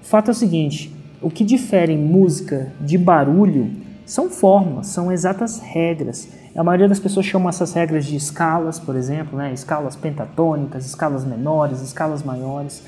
[0.00, 5.60] O fato é o seguinte: o que difere música de barulho são fórmulas, são exatas
[5.60, 6.28] regras.
[6.54, 9.52] A maioria das pessoas chama essas regras de escalas, por exemplo, né?
[9.52, 12.82] escalas pentatônicas, escalas menores, escalas maiores.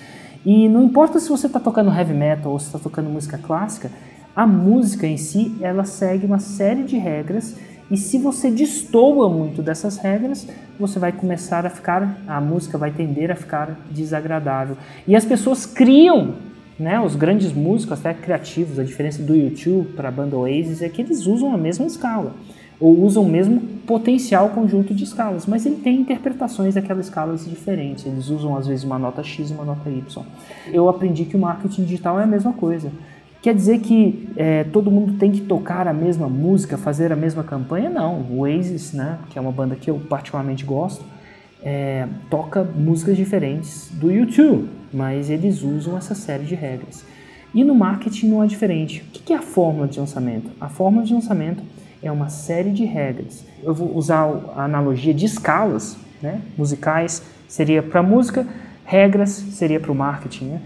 [0.44, 3.90] E não importa se você está tocando heavy metal ou se está tocando música clássica,
[4.35, 7.57] a música em si ela segue uma série de regras
[7.90, 10.46] e se você destoa muito dessas regras,
[10.79, 14.76] você vai começar a ficar, a música vai tender a ficar desagradável.
[15.07, 16.35] E as pessoas criam
[16.78, 20.88] né, os grandes músicos, até criativos, a diferença do YouTube para a banda Oasis é
[20.88, 22.34] que eles usam a mesma escala,
[22.78, 28.04] ou usam o mesmo potencial conjunto de escalas, mas ele tem interpretações daquelas escalas diferentes.
[28.04, 30.24] Eles usam às vezes uma nota X e uma nota Y.
[30.70, 32.92] Eu aprendi que o marketing digital é a mesma coisa.
[33.40, 37.44] Quer dizer que é, todo mundo tem que tocar a mesma música, fazer a mesma
[37.44, 37.88] campanha?
[37.88, 38.20] Não.
[38.22, 41.04] O Oasis, né, que é uma banda que eu particularmente gosto,
[41.62, 47.04] é, toca músicas diferentes do YouTube, mas eles usam essa série de regras.
[47.54, 49.02] E no marketing não é diferente.
[49.02, 50.50] O que é a fórmula de lançamento?
[50.59, 51.62] A fórmula de lançamento
[52.02, 53.44] é uma série de regras.
[53.62, 54.24] Eu vou usar
[54.56, 58.46] a analogia de escalas né, musicais seria para música,
[58.87, 60.46] regras seria para o marketing.
[60.46, 60.61] Né?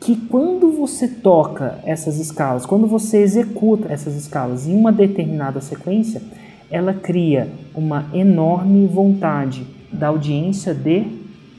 [0.00, 6.22] Que quando você toca essas escalas, quando você executa essas escalas em uma determinada sequência,
[6.70, 11.06] ela cria uma enorme vontade da audiência de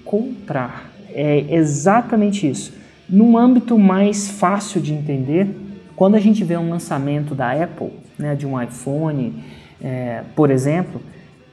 [0.06, 0.85] comprar.
[1.16, 2.74] É exatamente isso.
[3.10, 5.48] Num âmbito mais fácil de entender,
[5.96, 9.34] quando a gente vê um lançamento da Apple, né, de um iPhone,
[9.82, 11.02] é, por exemplo,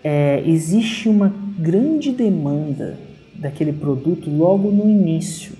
[0.03, 2.98] é, existe uma grande demanda
[3.35, 5.53] daquele produto logo no início,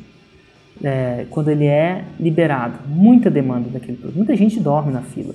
[0.83, 2.81] é, quando ele é liberado.
[2.89, 4.17] Muita demanda daquele produto.
[4.17, 5.35] Muita gente dorme na fila.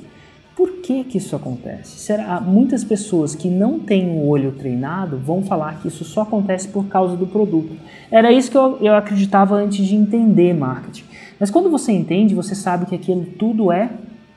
[0.57, 1.99] Por que, que isso acontece?
[1.99, 6.67] Será, muitas pessoas que não têm o olho treinado vão falar que isso só acontece
[6.67, 7.77] por causa do produto.
[8.09, 11.03] Era isso que eu, eu acreditava antes de entender marketing.
[11.39, 13.91] Mas quando você entende, você sabe que aquilo tudo é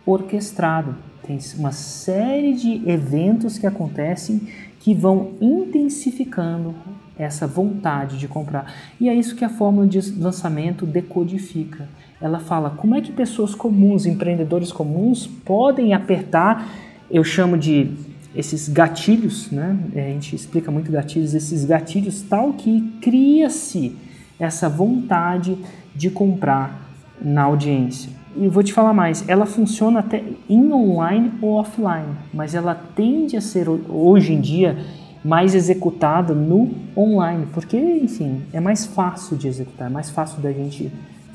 [0.04, 0.94] orquestrado.
[1.26, 4.46] Tem uma série de eventos que acontecem
[4.78, 6.74] que vão intensificando
[7.18, 8.74] essa vontade de comprar.
[9.00, 11.88] E é isso que a fórmula de lançamento decodifica.
[12.20, 16.68] Ela fala como é que pessoas comuns, empreendedores comuns, podem apertar,
[17.10, 17.90] eu chamo de
[18.34, 19.76] esses gatilhos, né?
[19.94, 23.96] É, a gente explica muito gatilhos, esses gatilhos tal que cria-se
[24.38, 25.58] essa vontade
[25.94, 26.88] de comprar
[27.20, 28.10] na audiência.
[28.36, 33.36] E vou te falar mais, ela funciona até em online ou offline, mas ela tende
[33.36, 34.78] a ser hoje em dia
[35.24, 40.52] mais executada no online, porque, enfim, é mais fácil de executar, é mais fácil da
[40.52, 40.90] gente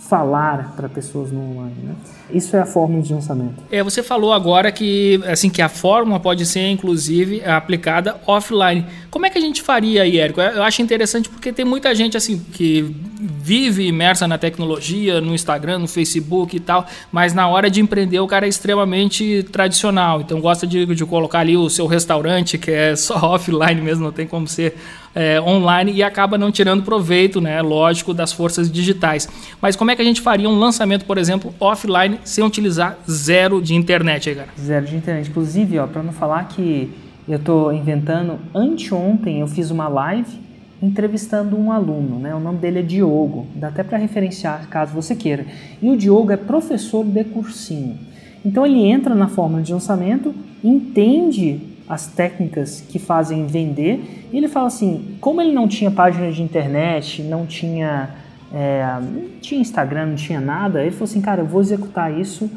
[0.07, 1.75] falar para pessoas no online.
[1.83, 1.95] Né?
[2.31, 3.55] Isso é a fórmula de lançamento.
[3.71, 8.85] É, você falou agora que assim que a fórmula pode ser inclusive aplicada offline.
[9.09, 10.39] Como é que a gente faria aí, Érico?
[10.41, 15.79] Eu acho interessante porque tem muita gente assim que vive imersa na tecnologia, no Instagram,
[15.79, 20.21] no Facebook e tal, mas na hora de empreender o cara é extremamente tradicional.
[20.21, 24.11] Então gosta de, de colocar ali o seu restaurante que é só offline mesmo, não
[24.11, 24.75] tem como ser
[25.15, 29.27] é, online e acaba não tirando proveito, né, lógico, das forças digitais.
[29.61, 33.61] Mas como é que a gente faria um lançamento, por exemplo, offline sem utilizar zero
[33.61, 34.49] de internet aí, cara?
[34.59, 35.29] Zero de internet.
[35.29, 36.91] Inclusive, ó, para não falar que
[37.27, 40.45] eu estou inventando, anteontem eu fiz uma live
[40.81, 42.35] entrevistando um aluno, né?
[42.35, 45.45] O nome dele é Diogo, dá até para referenciar caso você queira.
[45.81, 47.97] E o Diogo é professor de cursinho.
[48.43, 54.27] Então ele entra na fórmula de lançamento, entende as técnicas que fazem vender.
[54.31, 58.09] E ele fala assim, como ele não tinha página de internet, não tinha,
[58.53, 62.49] é, não tinha Instagram, não tinha nada, ele falou assim, cara, eu vou executar isso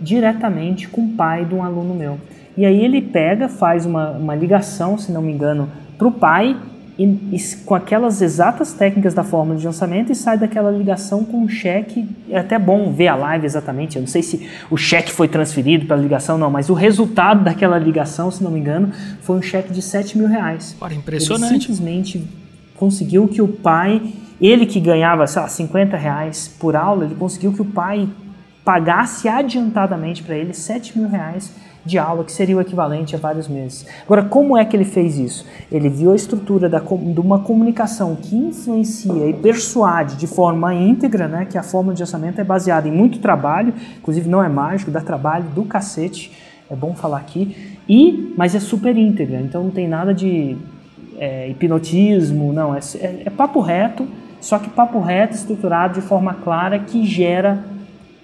[0.00, 2.18] diretamente com o pai de um aluno meu.
[2.56, 6.56] E aí ele pega, faz uma, uma ligação, se não me engano, para o pai
[6.98, 11.38] e, e, com aquelas exatas técnicas da fórmula de lançamento e sai daquela ligação com
[11.38, 12.06] um cheque.
[12.28, 13.96] É até bom ver a live exatamente.
[13.96, 17.44] Eu não sei se o cheque foi transferido para a ligação, não, mas o resultado
[17.44, 20.76] daquela ligação, se não me engano, foi um cheque de 7 mil reais.
[20.80, 21.54] Olha, impressionante.
[21.54, 22.24] Ele simplesmente
[22.76, 24.02] conseguiu que o pai,
[24.40, 28.08] ele que ganhava, sei lá, 50 reais por aula, ele conseguiu que o pai
[28.64, 31.52] pagasse adiantadamente para ele 7 mil reais
[31.84, 33.86] de aula, que seria o equivalente a vários meses.
[34.04, 35.46] Agora, como é que ele fez isso?
[35.70, 41.26] Ele viu a estrutura da, de uma comunicação que influencia e persuade de forma íntegra,
[41.26, 44.90] né, que a forma de orçamento é baseada em muito trabalho, inclusive não é mágico,
[44.90, 46.32] dá trabalho do cacete,
[46.70, 50.56] é bom falar aqui, e mas é super íntegra, então não tem nada de
[51.18, 54.06] é, hipnotismo, não, é, é, é papo reto,
[54.40, 57.64] só que papo reto estruturado de forma clara que gera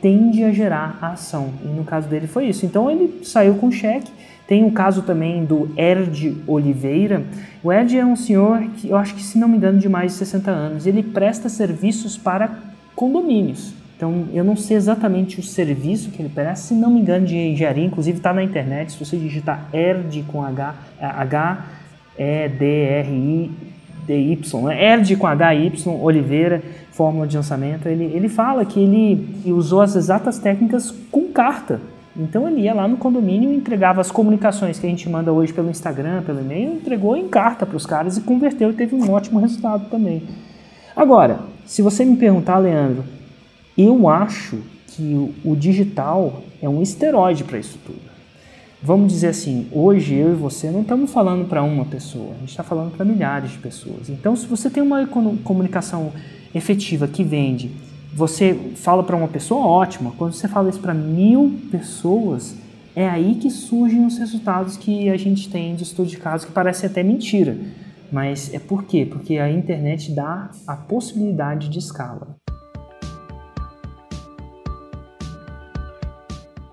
[0.01, 1.51] tende a gerar a ação.
[1.65, 2.65] E no caso dele foi isso.
[2.65, 4.11] Então ele saiu com cheque.
[4.47, 7.23] Tem o caso também do Erd Oliveira.
[7.63, 10.13] O Erd é um senhor que eu acho que, se não me engano, de mais
[10.13, 10.87] de 60 anos.
[10.87, 12.59] Ele presta serviços para
[12.95, 13.75] condomínios.
[13.95, 17.37] Então eu não sei exatamente o serviço que ele presta, se não me engano, de
[17.37, 17.85] engenharia.
[17.85, 18.93] Inclusive está na internet.
[18.93, 21.67] Se você digitar Erd com H, H
[22.17, 23.51] E D R I
[24.09, 24.83] D Y, né?
[24.83, 26.63] Erd com H Y Oliveira
[26.99, 31.81] fórmula de lançamento, ele, ele fala que ele usou as exatas técnicas com carta.
[32.17, 35.53] Então ele ia lá no condomínio e entregava as comunicações que a gente manda hoje
[35.53, 39.13] pelo Instagram, pelo e-mail, entregou em carta para os caras e converteu e teve um
[39.13, 40.25] ótimo resultado também.
[40.97, 43.05] Agora, se você me perguntar, Leandro,
[43.77, 48.08] eu acho que o digital é um esteroide para isso tudo.
[48.81, 52.51] Vamos dizer assim, hoje eu e você não estamos falando para uma pessoa, a gente
[52.51, 54.09] está falando para milhares de pessoas.
[54.09, 56.13] Então, se você tem uma comunicação
[56.55, 57.73] efetiva que vende,
[58.15, 60.13] você fala para uma pessoa, ótima.
[60.17, 62.55] Quando você fala isso para mil pessoas,
[62.95, 66.53] é aí que surgem os resultados que a gente tem de estudo de caso que
[66.53, 67.59] parece até mentira.
[68.13, 69.05] Mas é por quê?
[69.05, 72.37] Porque a internet dá a possibilidade de escala.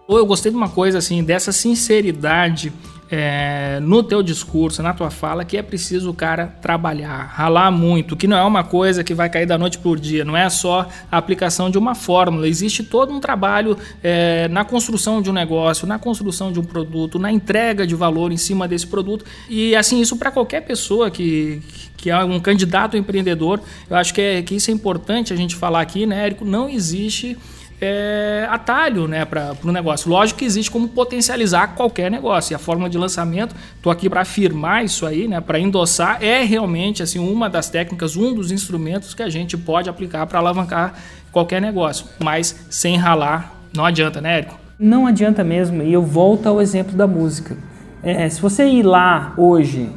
[0.08, 2.72] Eu gostei de uma coisa assim, dessa sinceridade
[3.10, 8.16] é, no teu discurso, na tua fala, que é preciso o cara trabalhar, ralar muito,
[8.16, 10.88] que não é uma coisa que vai cair da noite por dia, não é só
[11.12, 15.88] a aplicação de uma fórmula, existe todo um trabalho é, na construção de um negócio,
[15.88, 20.02] na construção de um produto, na entrega de valor em cima desse produto, e assim,
[20.02, 21.64] isso para qualquer pessoa que,
[21.98, 25.56] que é um candidato empreendedor, eu acho que, é, que isso é importante a gente
[25.56, 27.38] falar aqui, né, Érico, não existe
[27.86, 30.10] é, atalho né, para o negócio.
[30.10, 32.54] Lógico que existe como potencializar qualquer negócio.
[32.54, 36.44] E a forma de lançamento, estou aqui para afirmar isso aí, né, para endossar, é
[36.44, 40.94] realmente assim uma das técnicas, um dos instrumentos que a gente pode aplicar para alavancar
[41.32, 42.06] qualquer negócio.
[42.24, 44.60] Mas sem ralar, não adianta, né, Érico?
[44.78, 45.82] Não adianta mesmo.
[45.84, 47.58] E eu volto ao exemplo da música.
[48.04, 49.90] É, se você ir lá hoje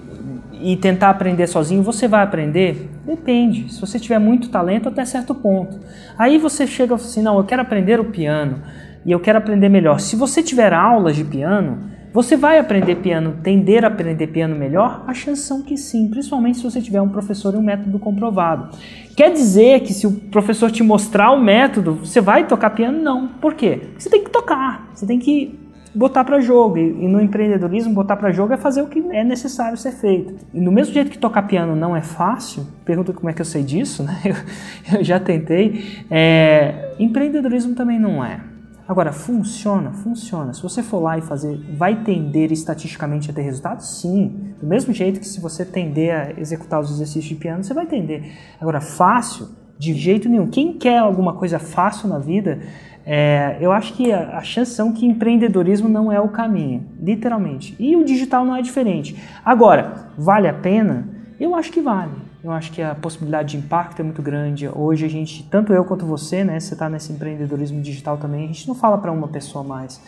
[0.61, 2.89] e tentar aprender sozinho, você vai aprender?
[3.05, 3.73] Depende.
[3.73, 5.79] Se você tiver muito talento até certo ponto.
[6.17, 8.63] Aí você chega assim, não, eu quero aprender o piano
[9.05, 10.01] e eu quero aprender melhor.
[10.01, 11.79] Se você tiver aulas de piano,
[12.13, 15.05] você vai aprender piano, tender a aprender piano melhor?
[15.07, 18.77] A chance são que sim, principalmente se você tiver um professor e um método comprovado.
[19.15, 23.01] Quer dizer que se o professor te mostrar o método, você vai tocar piano?
[23.01, 23.29] Não.
[23.29, 23.83] Por quê?
[23.99, 26.79] Você tem que tocar, você tem que botar para jogo.
[26.79, 30.35] E, no empreendedorismo, botar para jogo é fazer o que é necessário ser feito.
[30.53, 33.47] E no mesmo jeito que tocar piano não é fácil, pergunta como é que eu
[33.47, 34.21] sei disso, né?
[34.25, 36.05] Eu, eu já tentei.
[36.11, 38.41] É, empreendedorismo também não é.
[38.89, 39.93] Agora, funciona?
[39.93, 40.55] Funciona.
[40.55, 44.01] Se você for lá e fazer, vai tender estatisticamente a ter resultados?
[44.01, 44.55] Sim.
[44.59, 47.85] Do mesmo jeito que se você tender a executar os exercícios de piano, você vai
[47.85, 48.33] tender.
[48.59, 49.49] Agora, fácil?
[49.79, 50.49] De jeito nenhum.
[50.49, 52.61] Quem quer alguma coisa fácil na vida
[53.11, 57.75] é, eu acho que a, a chance são que empreendedorismo não é o caminho, literalmente.
[57.79, 59.17] E o digital não é diferente.
[59.43, 61.09] Agora, vale a pena?
[61.41, 62.13] Eu acho que vale.
[62.45, 64.69] Eu acho que a possibilidade de impacto é muito grande.
[64.69, 68.47] Hoje a gente, tanto eu quanto você, né, você está nesse empreendedorismo digital também, a
[68.49, 69.99] gente não fala para uma pessoa mais.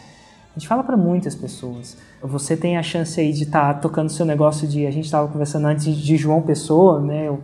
[0.54, 1.96] A gente fala para muitas pessoas.
[2.22, 4.86] Você tem a chance aí de estar tá tocando seu negócio de.
[4.86, 7.28] A gente estava conversando antes de João Pessoa, né?
[7.28, 7.40] Eu,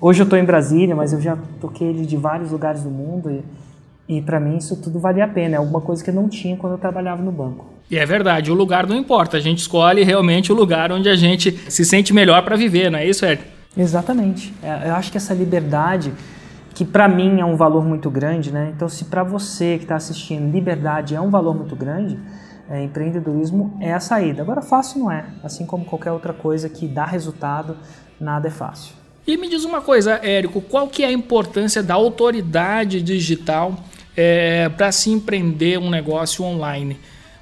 [0.00, 3.30] hoje eu estou em Brasília, mas eu já toquei ele de vários lugares do mundo.
[3.30, 6.28] E, e para mim isso tudo valia a pena, é alguma coisa que eu não
[6.28, 7.66] tinha quando eu trabalhava no banco.
[7.90, 11.16] E é verdade, o lugar não importa, a gente escolhe realmente o lugar onde a
[11.16, 13.42] gente se sente melhor para viver, não é isso, Ed?
[13.76, 14.54] Exatamente.
[14.62, 16.12] É, eu acho que essa liberdade,
[16.74, 18.72] que para mim é um valor muito grande, né?
[18.74, 22.18] Então, se para você que está assistindo, liberdade é um valor muito grande,
[22.68, 24.42] é, empreendedorismo é a saída.
[24.42, 25.26] Agora, fácil não é.
[25.42, 27.76] Assim como qualquer outra coisa que dá resultado,
[28.20, 28.94] nada é fácil.
[29.26, 33.82] E me diz uma coisa, Érico, qual que é a importância da autoridade digital
[34.16, 36.98] é, para se empreender um negócio online.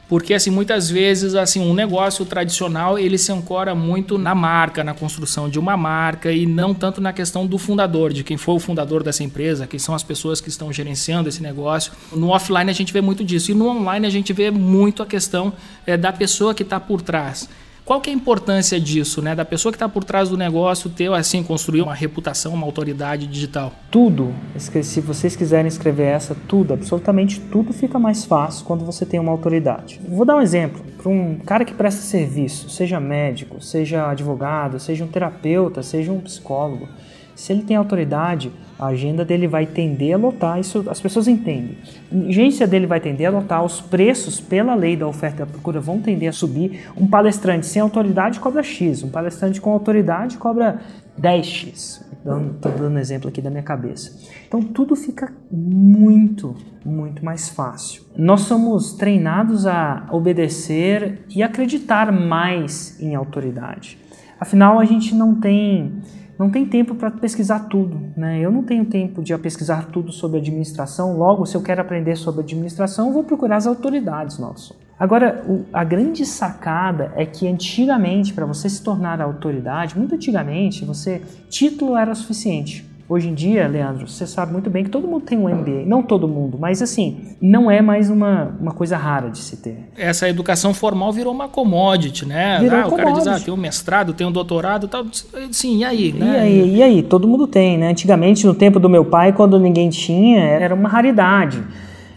[0.08, 4.92] Porque assim, muitas vezes assim, um negócio tradicional, ele se ancora muito na marca, na
[4.92, 8.58] construção de uma marca e não tanto na questão do fundador, de quem foi o
[8.58, 11.92] fundador dessa empresa, quem são as pessoas que estão gerenciando esse negócio.
[12.12, 15.06] No offline a gente vê muito disso e no online a gente vê muito a
[15.06, 15.50] questão
[15.86, 17.48] é, da pessoa que está por trás.
[17.84, 19.34] Qual que é a importância disso, né?
[19.34, 23.26] Da pessoa que está por trás do negócio ter, assim, construir uma reputação, uma autoridade
[23.26, 23.72] digital?
[23.90, 24.32] Tudo.
[24.56, 29.32] Se vocês quiserem escrever essa, tudo, absolutamente tudo fica mais fácil quando você tem uma
[29.32, 30.00] autoridade.
[30.08, 30.80] Vou dar um exemplo.
[30.96, 36.20] Para um cara que presta serviço, seja médico, seja advogado, seja um terapeuta, seja um
[36.20, 36.88] psicólogo,
[37.34, 41.78] se ele tem autoridade, a agenda dele vai tender a lotar, isso as pessoas entendem.
[42.12, 45.46] A agência dele vai tender a lotar, os preços pela lei da oferta e da
[45.46, 46.88] procura vão tender a subir.
[46.96, 50.80] Um palestrante sem autoridade cobra X, um palestrante com autoridade cobra
[51.20, 52.02] 10X.
[52.10, 54.18] Estou dando exemplo aqui da minha cabeça.
[54.46, 58.02] Então tudo fica muito, muito mais fácil.
[58.16, 63.98] Nós somos treinados a obedecer e acreditar mais em autoridade.
[64.38, 66.00] Afinal, a gente não tem
[66.42, 68.00] não tem tempo para pesquisar tudo.
[68.16, 68.40] Né?
[68.40, 72.40] Eu não tenho tempo de pesquisar tudo sobre administração, logo, se eu quero aprender sobre
[72.40, 74.74] administração, eu vou procurar as autoridades, Nelson.
[74.98, 80.84] Agora, o, a grande sacada é que antigamente, para você se tornar autoridade, muito antigamente,
[80.84, 82.88] você título era suficiente.
[83.12, 85.82] Hoje em dia, Leandro, você sabe muito bem que todo mundo tem um MBA.
[85.84, 89.76] Não todo mundo, mas assim, não é mais uma, uma coisa rara de se ter.
[89.98, 92.58] Essa educação formal virou uma commodity, né?
[92.58, 95.04] Virou ah, o cara diz, ah, tem um mestrado, tem um doutorado tal.
[95.50, 96.10] Sim, e aí?
[96.10, 96.26] Né?
[96.26, 96.76] E aí?
[96.76, 97.02] E aí?
[97.02, 97.90] Todo mundo tem, né?
[97.90, 101.62] Antigamente, no tempo do meu pai, quando ninguém tinha, era uma raridade.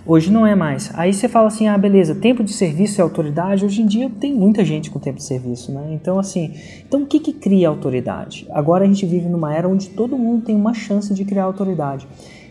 [0.08, 0.92] Hoje não é mais.
[0.94, 3.66] Aí você fala assim, ah, beleza, tempo de serviço é autoridade.
[3.66, 5.88] Hoje em dia tem muita gente com tempo de serviço, né?
[5.94, 6.54] Então, assim,
[6.88, 8.46] então o que que cria autoridade?
[8.52, 12.08] Agora a gente vive numa era onde todo mundo tem uma chance de criar autoridade.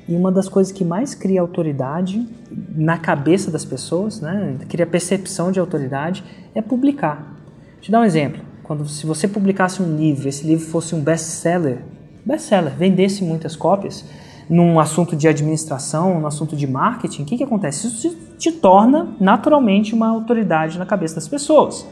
[0.09, 2.27] E uma das coisas que mais cria autoridade
[2.75, 6.25] na cabeça das pessoas, né, cria percepção de autoridade,
[6.57, 7.39] é publicar.
[7.75, 8.43] Vou te dar um exemplo.
[8.65, 11.79] Quando se você publicasse um livro, esse livro fosse um best-seller,
[12.27, 14.05] best-seller, vendesse muitas cópias,
[14.49, 17.87] num assunto de administração, no assunto de marketing, o que, que acontece?
[17.87, 21.87] Isso te torna naturalmente uma autoridade na cabeça das pessoas.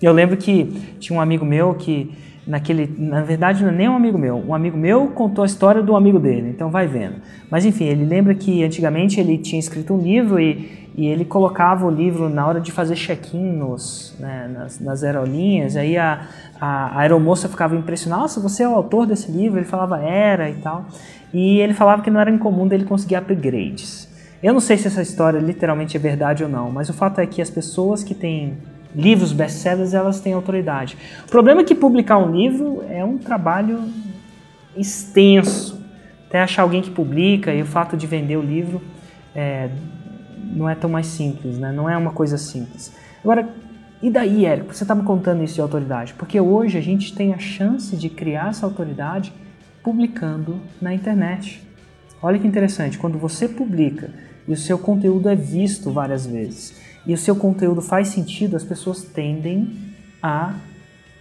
[0.00, 2.12] Eu lembro que tinha um amigo meu que
[2.46, 5.82] naquele, na verdade não é nem um amigo meu, um amigo meu contou a história
[5.82, 7.16] do amigo dele, então vai vendo.
[7.50, 11.86] Mas enfim, ele lembra que antigamente ele tinha escrito um livro e, e ele colocava
[11.86, 13.58] o livro na hora de fazer check-in
[14.18, 16.26] né, nas, nas aerolinhas, aí a,
[16.60, 19.58] a, a aeromoça ficava impressionada, nossa, você é o autor desse livro?
[19.58, 20.86] Ele falava, era e tal.
[21.34, 24.08] E ele falava que não era incomum dele conseguir upgrades.
[24.40, 27.26] Eu não sei se essa história literalmente é verdade ou não, mas o fato é
[27.26, 28.56] que as pessoas que têm
[28.94, 30.96] livros best-sellers, elas têm autoridade.
[31.26, 33.80] O problema é que publicar um livro é um trabalho
[34.76, 35.82] extenso.
[36.28, 38.80] Até achar alguém que publica e o fato de vender o livro
[39.34, 39.70] é,
[40.54, 41.72] não é tão mais simples, né?
[41.72, 42.94] não é uma coisa simples.
[43.24, 43.48] Agora,
[44.00, 46.14] e daí, Érico, você está me contando isso de autoridade?
[46.14, 49.32] Porque hoje a gente tem a chance de criar essa autoridade
[49.84, 51.62] publicando na internet.
[52.22, 54.10] Olha que interessante, quando você publica
[54.48, 56.74] e o seu conteúdo é visto várias vezes
[57.06, 59.70] e o seu conteúdo faz sentido, as pessoas tendem
[60.22, 60.54] a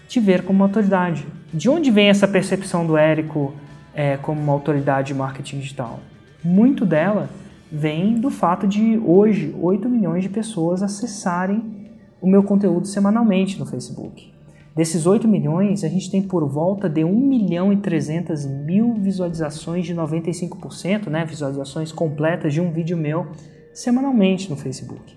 [0.08, 1.28] te ver como uma autoridade.
[1.54, 3.54] De onde vem essa percepção do Érico
[3.94, 6.00] é, como uma autoridade de marketing digital?
[6.42, 7.30] Muito dela
[7.70, 11.92] vem do fato de hoje 8 milhões de pessoas acessarem
[12.22, 14.33] o meu conteúdo semanalmente no Facebook.
[14.76, 19.86] Desses 8 milhões, a gente tem por volta de 1 milhão e 300 mil visualizações
[19.86, 23.28] de 95%, né, visualizações completas de um vídeo meu
[23.72, 25.16] semanalmente no Facebook.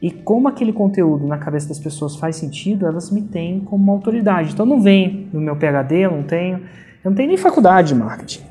[0.00, 3.92] E como aquele conteúdo na cabeça das pessoas faz sentido, elas me têm como uma
[3.92, 4.52] autoridade.
[4.52, 6.58] Então não vem no meu PhD, eu não tenho,
[7.02, 8.42] eu não tenho nem faculdade de marketing.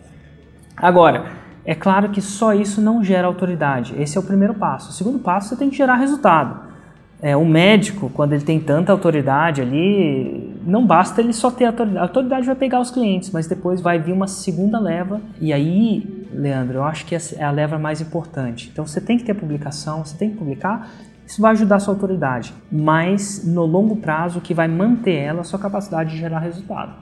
[0.76, 1.32] Agora,
[1.64, 3.96] é claro que só isso não gera autoridade.
[3.98, 4.90] Esse é o primeiro passo.
[4.90, 6.75] O segundo passo, você tem que gerar resultado.
[7.22, 11.98] É, o médico, quando ele tem tanta autoridade ali, não basta ele só ter autoridade.
[11.98, 15.22] A autoridade vai pegar os clientes, mas depois vai vir uma segunda leva.
[15.40, 18.70] E aí, Leandro, eu acho que é a leva mais importante.
[18.72, 20.90] Então você tem que ter publicação, você tem que publicar
[21.26, 25.42] isso vai ajudar a sua autoridade, mas no longo prazo que vai manter ela é
[25.42, 26.94] a sua capacidade de gerar resultado.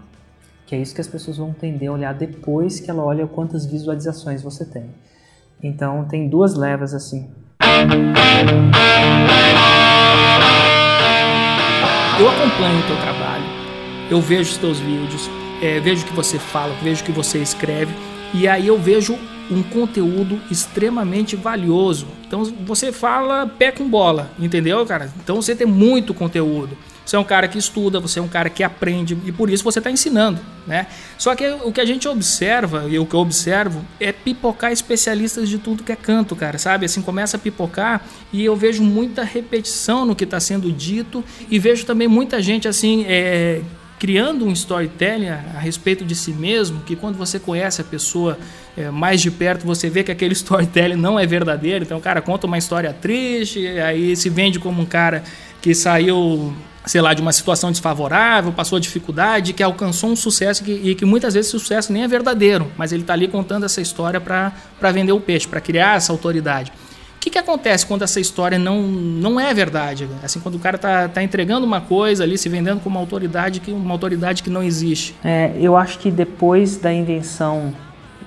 [0.65, 3.65] Que é isso que as pessoas vão tender a olhar depois que ela olha quantas
[3.65, 4.85] visualizações você tem.
[5.61, 7.29] Então tem duas levas assim.
[12.19, 13.43] Eu acompanho o teu trabalho,
[14.11, 15.27] eu vejo os teus vídeos,
[15.59, 17.91] é, vejo o que você fala, vejo o que você escreve,
[18.35, 19.17] e aí eu vejo
[19.49, 22.05] um conteúdo extremamente valioso.
[22.27, 25.11] Então você fala pé com bola, entendeu, cara?
[25.23, 26.77] Então você tem muito conteúdo.
[27.05, 29.63] Você é um cara que estuda, você é um cara que aprende e por isso
[29.63, 30.87] você está ensinando, né?
[31.17, 35.49] Só que o que a gente observa e o que eu observo é pipocar especialistas
[35.49, 36.85] de tudo que é canto, cara, sabe?
[36.85, 41.59] Assim começa a pipocar e eu vejo muita repetição no que está sendo dito e
[41.59, 43.61] vejo também muita gente assim é,
[44.03, 48.37] criando um storytelling a, respeito de si mesmo, que quando você conhece a pessoa
[48.75, 51.85] é, mais de perto, você vê que aquele storytelling não é verdadeiro.
[51.85, 55.23] Então o cara conta uma história triste, aí se vende como um cara
[55.63, 56.53] que saiu
[56.85, 61.05] sei lá, de uma situação desfavorável, passou dificuldade, que alcançou um sucesso que, e que
[61.05, 64.51] muitas vezes esse sucesso nem é verdadeiro, mas ele está ali contando essa história para
[64.91, 66.73] vender o peixe, para criar essa autoridade
[67.23, 70.09] que, que acontece quando essa história não, não é verdade?
[70.21, 73.61] Assim, quando o cara está tá entregando uma coisa ali, se vendendo como uma autoridade
[73.61, 75.15] que, uma autoridade que não existe.
[75.23, 77.73] É, eu acho que depois da invenção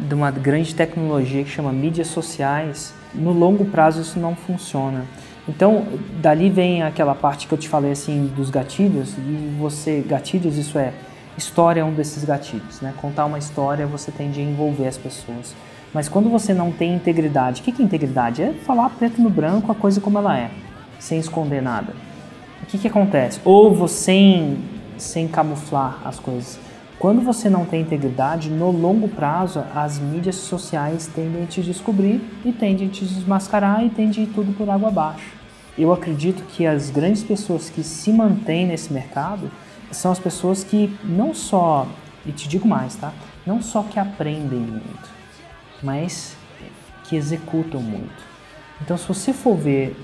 [0.01, 5.05] de uma grande tecnologia que chama mídias sociais, no longo prazo isso não funciona.
[5.49, 5.87] Então,
[6.21, 10.79] dali vem aquela parte que eu te falei assim dos gatilhos, e você, gatilhos, isso
[10.79, 10.93] é,
[11.39, 12.93] história é um desses gatilhos, né?
[13.01, 15.55] Contar uma história você tende a envolver as pessoas.
[15.95, 18.43] Mas quando você não tem integridade, o que é integridade?
[18.43, 20.51] É falar preto no branco a coisa como ela é,
[20.99, 21.95] sem esconder nada.
[22.63, 23.41] O que, que acontece?
[23.45, 24.57] Ou você
[24.99, 26.59] sem, camuflar as coisas.
[26.99, 32.21] Quando você não tem integridade, no longo prazo, as mídias sociais tendem a te descobrir
[32.45, 35.36] e tendem a te desmascarar e tendem a ir tudo por água abaixo.
[35.79, 39.51] Eu acredito que as grandes pessoas que se mantêm nesse mercado
[39.91, 41.87] são as pessoas que não só,
[42.25, 43.13] e te digo mais, tá?
[43.47, 45.11] Não só que aprendem muito,
[45.83, 46.37] mas
[47.05, 48.25] que executam muito.
[48.81, 49.97] Então, se você for ver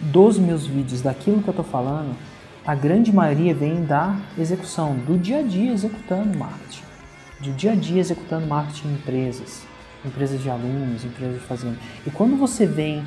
[0.00, 2.14] dos meus vídeos daquilo que eu estou falando,
[2.66, 6.82] a grande maioria vem da execução, do dia a dia executando marketing,
[7.40, 9.62] do dia a dia executando marketing em empresas,
[10.04, 11.78] empresas de alunos, empresas de fazenda.
[12.06, 13.04] E quando você vem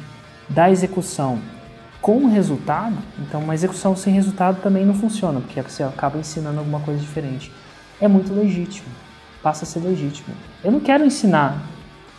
[0.49, 1.39] da execução
[2.03, 6.81] com resultado, então uma execução sem resultado também não funciona, porque você acaba ensinando alguma
[6.81, 7.49] coisa diferente.
[8.01, 8.89] É muito legítimo,
[9.41, 10.35] passa a ser legítimo.
[10.61, 11.63] Eu não quero ensinar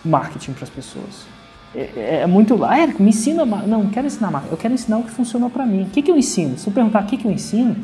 [0.03, 1.27] marketing para as pessoas.
[1.75, 2.65] É, é, é muito.
[2.65, 3.45] Ah, Érico, me ensina.
[3.45, 4.55] Não, não quero ensinar marketing.
[4.55, 5.83] Eu quero ensinar o que funcionou para mim.
[5.83, 6.57] O que, que eu ensino?
[6.57, 7.77] Se eu perguntar o que, que eu ensino,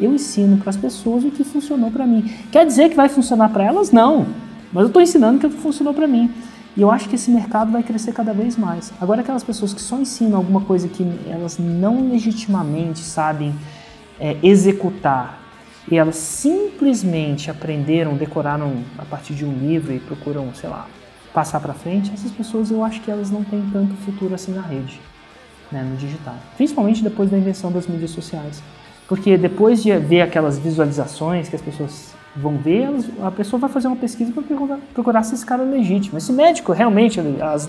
[0.00, 2.32] eu ensino para as pessoas o que funcionou para mim.
[2.52, 3.90] Quer dizer que vai funcionar para elas?
[3.90, 4.28] Não.
[4.72, 6.30] Mas eu estou ensinando o que funcionou para mim.
[6.76, 8.92] E eu acho que esse mercado vai crescer cada vez mais.
[9.00, 13.54] Agora, aquelas pessoas que só ensinam alguma coisa que elas não legitimamente sabem
[14.18, 15.40] é, executar
[15.90, 20.86] e elas simplesmente aprenderam, decoraram a partir de um livro e procuram, sei lá,
[21.34, 24.62] passar para frente, essas pessoas eu acho que elas não têm tanto futuro assim na
[24.62, 25.00] rede,
[25.70, 26.36] né, no digital.
[26.56, 28.62] Principalmente depois da invenção das mídias sociais.
[29.08, 32.88] Porque depois de ver aquelas visualizações que as pessoas vão ver,
[33.22, 36.18] a pessoa vai fazer uma pesquisa para procurar, procurar se esse cara é legítimo.
[36.18, 37.68] Esse médico realmente, as,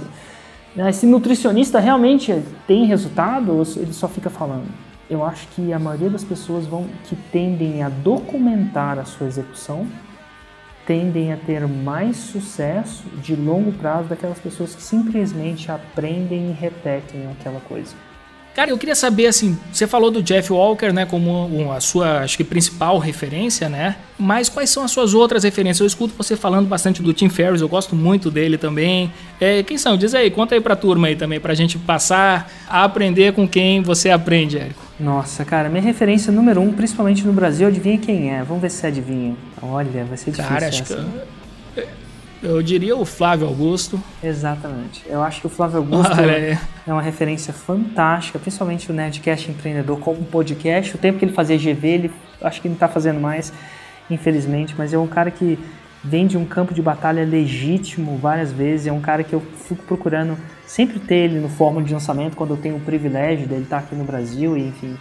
[0.76, 4.68] né, esse nutricionista realmente tem resultado ou ele só fica falando?
[5.09, 9.86] Eu acho que a maioria das pessoas vão que tendem a documentar a sua execução
[10.86, 17.30] tendem a ter mais sucesso de longo prazo daquelas pessoas que simplesmente aprendem e repetem
[17.32, 17.95] aquela coisa.
[18.56, 22.38] Cara, eu queria saber assim, você falou do Jeff Walker, né, como a sua, acho
[22.38, 23.95] que principal referência, né?
[24.18, 25.80] Mas quais são as suas outras referências?
[25.80, 29.12] Eu escuto você falando bastante do Tim Ferriss, eu gosto muito dele também.
[29.41, 29.97] É, quem são?
[29.97, 33.82] Diz aí, conta aí pra turma aí também, pra gente passar a aprender com quem
[33.82, 34.84] você aprende, Érico.
[34.99, 38.43] Nossa, cara, minha referência número um, principalmente no Brasil, adivinha quem é?
[38.43, 39.36] Vamos ver se você adivinha.
[39.62, 40.51] Olha, vai ser difícil.
[40.51, 40.95] Cara, acho essa.
[40.95, 41.43] que
[42.44, 44.00] eu diria o Flávio Augusto.
[44.22, 45.04] Exatamente.
[45.08, 46.60] Eu acho que o Flávio Augusto é.
[46.86, 50.96] é uma referência fantástica, principalmente o Nerdcast Empreendedor como podcast.
[50.96, 53.54] O tempo que ele fazia GV, ele acho que não está fazendo mais,
[54.10, 55.58] infelizmente, mas é um cara que
[56.04, 58.88] vem de um campo de batalha legítimo várias vezes.
[58.88, 62.52] É um cara que eu fico procurando sempre ter ele no fórmula de lançamento quando
[62.52, 64.98] eu tenho o privilégio dele estar aqui no Brasil, e, enfim,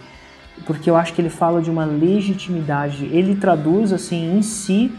[0.65, 3.05] porque eu acho que ele fala de uma legitimidade.
[3.11, 4.91] Ele traduz assim em si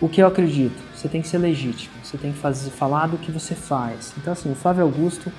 [0.00, 0.76] o que eu acredito.
[0.94, 4.12] Você tem que ser legítimo, você tem que fazer, falar do que você faz.
[4.18, 5.32] Então, assim, o Flávio Augusto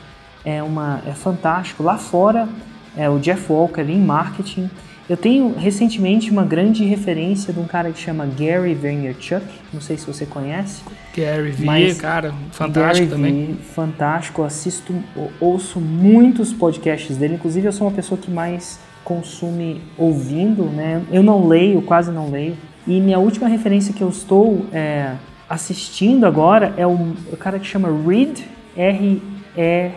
[0.46, 1.84] é, uma, é fantástico.
[1.84, 2.48] Lá fora,
[2.96, 4.70] é o Jeff Walker em marketing.
[5.10, 9.98] Eu tenho recentemente uma grande referência de um cara que chama Gary Vaynerchuk, não sei
[9.98, 10.84] se você conhece.
[11.14, 13.46] Gary V, cara, fantástico Gary também.
[13.48, 14.94] V, fantástico, assisto,
[15.40, 21.04] ouço muitos podcasts dele, inclusive eu sou uma pessoa que mais consome ouvindo, né?
[21.12, 22.56] Eu não leio, quase não leio.
[22.88, 25.16] E minha última referência que eu estou é,
[25.50, 28.40] assistindo agora é o, cara que chama Reed,
[28.76, 29.94] R-E-I-D,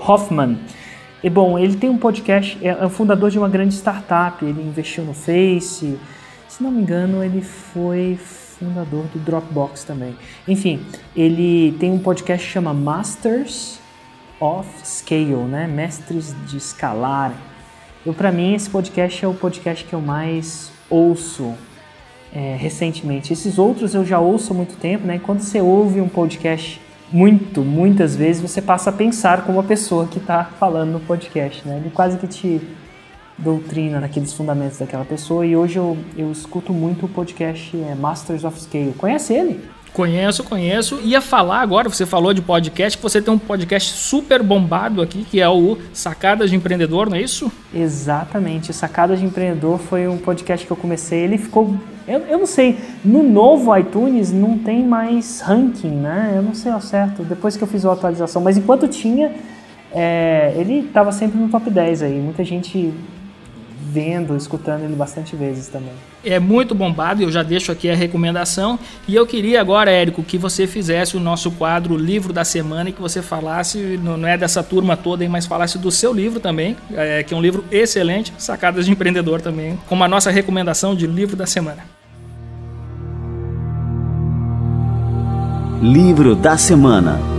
[0.00, 0.58] Hoffman.
[1.22, 4.60] E bom, ele tem um podcast, é, é o fundador de uma grande startup, ele
[4.60, 5.98] investiu no Face,
[6.48, 8.18] se não me engano, ele foi
[8.58, 10.16] fundador do Dropbox também.
[10.46, 10.84] Enfim,
[11.16, 13.80] ele tem um podcast que chama Masters
[14.38, 15.66] of Scale, né?
[15.66, 17.32] Mestres de escalar.
[18.04, 21.54] Eu para mim esse podcast é o podcast que eu mais ouço
[22.32, 23.32] é, recentemente.
[23.32, 25.20] Esses outros eu já ouço há muito tempo, né?
[25.22, 26.80] Quando você ouve um podcast
[27.12, 31.66] muito, muitas vezes, você passa a pensar como a pessoa que está falando no podcast,
[31.66, 31.76] né?
[31.76, 32.60] Ele quase que te
[33.36, 35.44] doutrina naqueles fundamentos daquela pessoa.
[35.44, 38.94] E hoje eu, eu escuto muito o podcast é, Masters of Scale.
[38.96, 39.73] Conhece ele?
[39.94, 40.98] Conheço, conheço.
[41.04, 45.22] Ia falar agora, você falou de podcast, que você tem um podcast super bombado aqui,
[45.22, 47.50] que é o Sacadas de Empreendedor, não é isso?
[47.72, 48.72] Exatamente.
[48.72, 51.20] Sacadas de Empreendedor foi um podcast que eu comecei.
[51.20, 51.76] Ele ficou.
[52.08, 56.32] Eu, eu não sei, no novo iTunes não tem mais ranking, né?
[56.34, 58.42] Eu não sei ao certo, depois que eu fiz a atualização.
[58.42, 59.30] Mas enquanto tinha,
[59.92, 62.18] é, ele estava sempre no top 10 aí.
[62.18, 62.92] Muita gente
[63.80, 65.92] vendo, escutando ele bastante vezes também.
[66.24, 68.78] É muito bombado, eu já deixo aqui a recomendação.
[69.06, 72.92] E eu queria agora, Érico, que você fizesse o nosso quadro Livro da Semana e
[72.92, 77.22] que você falasse, não é dessa turma toda, mas falasse do seu livro também, é,
[77.22, 81.36] que é um livro excelente, Sacadas de Empreendedor também, como a nossa recomendação de Livro
[81.36, 81.84] da Semana.
[85.82, 87.33] Livro da Semana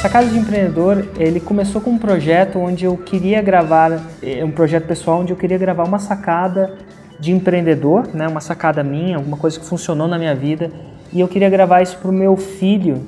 [0.00, 4.86] Sacada de Empreendedor, ele começou com um projeto onde eu queria gravar, é, um projeto
[4.86, 6.78] pessoal onde eu queria gravar uma sacada
[7.18, 10.70] de empreendedor, né, uma sacada minha, alguma coisa que funcionou na minha vida,
[11.12, 13.02] e eu queria gravar isso para o meu filho,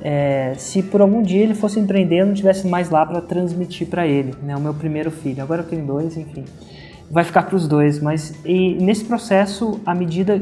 [0.00, 3.88] é, se por algum dia ele fosse empreender, eu não tivesse mais lá para transmitir
[3.88, 5.42] para ele, né, o meu primeiro filho.
[5.42, 6.46] Agora eu tenho dois, enfim,
[7.10, 8.00] vai ficar para os dois.
[8.00, 10.40] Mas e nesse processo, à medida,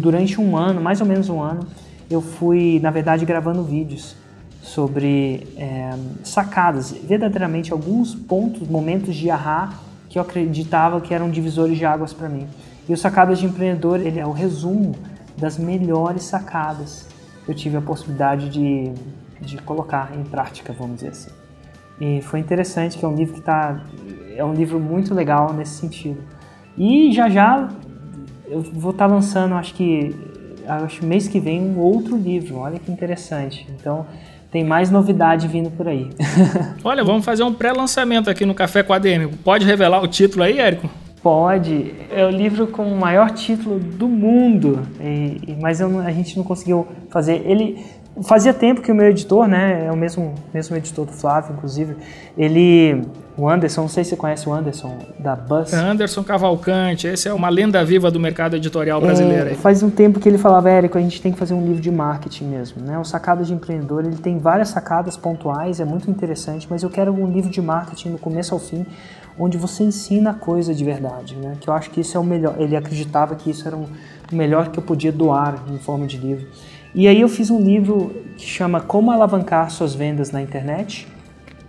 [0.00, 1.66] durante um ano, mais ou menos um ano,
[2.08, 4.14] eu fui, na verdade, gravando vídeos
[4.62, 5.90] sobre é,
[6.22, 9.72] sacadas, verdadeiramente alguns pontos, momentos de ahá
[10.08, 12.46] que eu acreditava que eram divisores de águas para mim.
[12.88, 14.94] E o Sacadas de Empreendedor ele é o resumo
[15.38, 17.06] das melhores sacadas
[17.44, 18.92] que eu tive a possibilidade de,
[19.40, 21.30] de colocar em prática, vamos dizer assim.
[22.00, 23.84] E foi interessante que é um livro que está
[24.34, 26.20] é um livro muito legal nesse sentido.
[26.76, 27.68] E já já
[28.46, 30.14] eu vou estar tá lançando, acho que
[30.66, 32.56] acho mês que vem um outro livro.
[32.56, 33.68] Olha que interessante.
[33.78, 34.06] Então
[34.50, 36.10] tem mais novidade vindo por aí.
[36.82, 39.28] Olha, vamos fazer um pré-lançamento aqui no Café com a DM.
[39.44, 40.90] Pode revelar o título aí, Érico?
[41.22, 41.94] Pode.
[42.10, 46.42] É o livro com o maior título do mundo, e, mas eu, a gente não
[46.42, 47.42] conseguiu fazer.
[47.44, 47.78] Ele
[48.22, 51.96] fazia tempo que o meu editor, né, é o mesmo, mesmo editor do Flávio, inclusive,
[52.36, 53.02] ele,
[53.36, 55.72] o Anderson, não sei se você conhece o Anderson, da Buzz.
[55.72, 59.50] Anderson Cavalcante, esse é uma lenda viva do mercado editorial brasileiro.
[59.50, 61.80] É, faz um tempo que ele falava, Érico, a gente tem que fazer um livro
[61.80, 66.10] de marketing mesmo, né, o Sacada de Empreendedor, ele tem várias sacadas pontuais, é muito
[66.10, 68.84] interessante, mas eu quero um livro de marketing do começo ao fim,
[69.38, 72.56] onde você ensina coisa de verdade, né, que eu acho que isso é o melhor,
[72.58, 73.86] ele acreditava que isso era um,
[74.30, 76.46] o melhor que eu podia doar em forma de livro.
[76.94, 81.06] E aí eu fiz um livro que chama Como Alavancar Suas Vendas na Internet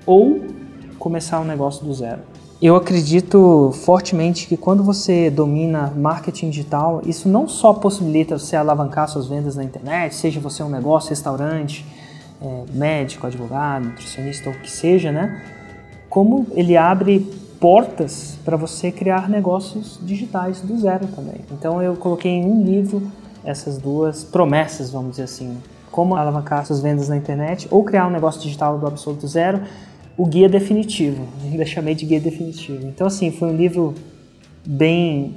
[0.03, 0.61] ou
[1.02, 2.20] Começar um Negócio do Zero.
[2.62, 9.08] Eu acredito fortemente que quando você domina marketing digital, isso não só possibilita você alavancar
[9.10, 11.84] suas vendas na internet, seja você um negócio, restaurante,
[12.39, 15.43] é, médico, advogado, nutricionista ou o que seja, né?
[16.08, 17.22] Como ele abre
[17.60, 21.41] portas para você criar negócios digitais do zero também.
[21.52, 23.02] Então eu coloquei em um livro
[23.43, 25.58] essas duas promessas, vamos dizer assim.
[25.91, 29.62] Como alavancar suas vendas na internet ou criar um negócio digital do absoluto zero,
[30.18, 31.28] o guia definitivo.
[31.43, 32.88] Ainda chamei de guia definitivo.
[32.88, 33.95] Então, assim, foi um livro
[34.66, 35.36] bem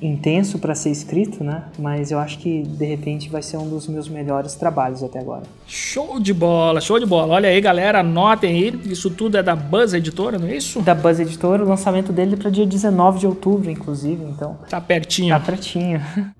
[0.00, 1.64] intenso para ser escrito, né?
[1.78, 5.42] Mas eu acho que de repente vai ser um dos meus melhores trabalhos até agora.
[5.66, 7.34] Show de bola, show de bola.
[7.34, 8.80] Olha aí, galera, anotem aí.
[8.84, 10.80] Isso tudo é da Buzz Editora, não é isso?
[10.82, 14.56] Da Buzz Editora, o lançamento dele é para dia 19 de outubro, inclusive, então.
[14.68, 15.34] Tá pertinho.
[15.34, 16.00] Tá pertinho.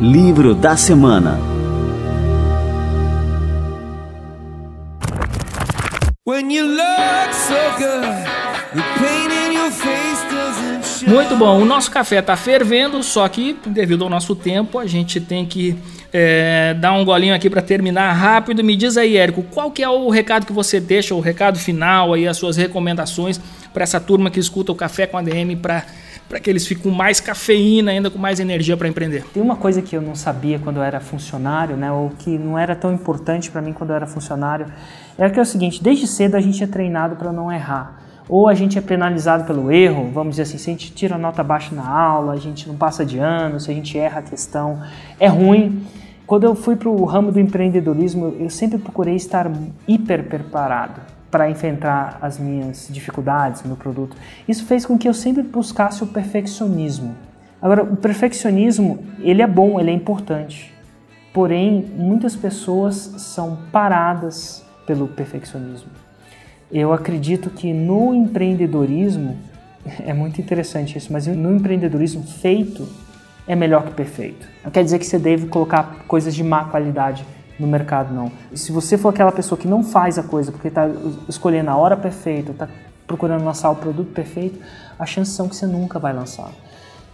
[0.00, 1.53] Livro da Semana
[11.06, 15.20] Muito bom, o nosso café está fervendo, só que devido ao nosso tempo a gente
[15.20, 15.78] tem que
[16.10, 18.64] é, dar um golinho aqui para terminar rápido.
[18.64, 22.14] Me diz aí, Érico, qual que é o recado que você deixa, o recado final
[22.14, 23.38] aí, as suas recomendações
[23.74, 25.84] para essa turma que escuta o Café com a DM para
[26.26, 29.24] para que eles fiquem com mais cafeína, ainda com mais energia para empreender?
[29.32, 32.58] Tem uma coisa que eu não sabia quando eu era funcionário, né, ou que não
[32.58, 34.66] era tão importante para mim quando eu era funcionário,
[35.18, 38.00] é que é o seguinte: desde cedo a gente é treinado para não errar.
[38.28, 41.42] Ou a gente é penalizado pelo erro, vamos dizer assim, se a gente tira nota
[41.42, 44.82] baixa na aula, a gente não passa de ano, se a gente erra a questão,
[45.20, 45.86] é ruim.
[46.26, 49.50] Quando eu fui para o ramo do empreendedorismo, eu sempre procurei estar
[49.86, 54.16] hiper preparado para enfrentar as minhas dificuldades no produto.
[54.48, 57.14] Isso fez com que eu sempre buscasse o perfeccionismo.
[57.60, 60.72] Agora, o perfeccionismo, ele é bom, ele é importante.
[61.32, 65.90] Porém, muitas pessoas são paradas pelo perfeccionismo.
[66.70, 69.36] Eu acredito que no empreendedorismo,
[70.04, 72.88] é muito interessante isso, mas no empreendedorismo feito
[73.46, 74.46] é melhor que perfeito.
[74.62, 77.24] Não quer dizer que você deve colocar coisas de má qualidade
[77.58, 78.32] no mercado, não.
[78.54, 80.88] Se você for aquela pessoa que não faz a coisa porque está
[81.28, 82.68] escolhendo a hora perfeita, está
[83.06, 84.58] procurando lançar o produto perfeito,
[84.98, 86.50] as chances são que você nunca vai lançar.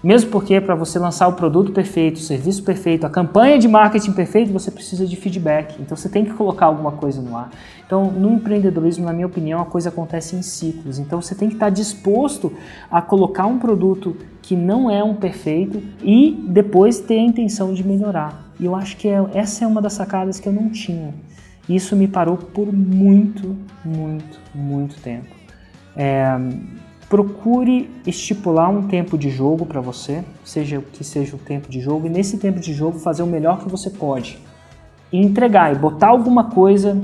[0.03, 4.13] Mesmo porque para você lançar o produto perfeito, o serviço perfeito, a campanha de marketing
[4.13, 5.81] perfeito, você precisa de feedback.
[5.81, 7.51] Então você tem que colocar alguma coisa no ar.
[7.85, 10.99] Então, no empreendedorismo, na minha opinião, a coisa acontece em ciclos.
[10.99, 12.53] Então você tem que estar disposto
[12.91, 17.87] a colocar um produto que não é um perfeito e depois ter a intenção de
[17.87, 18.51] melhorar.
[18.59, 21.13] E eu acho que é, essa é uma das sacadas que eu não tinha.
[21.69, 25.29] Isso me parou por muito, muito, muito tempo.
[25.95, 26.39] É,
[27.11, 31.81] procure estipular um tempo de jogo para você, seja o que seja o tempo de
[31.81, 34.39] jogo, e nesse tempo de jogo fazer o melhor que você pode.
[35.13, 36.97] E entregar e botar alguma coisa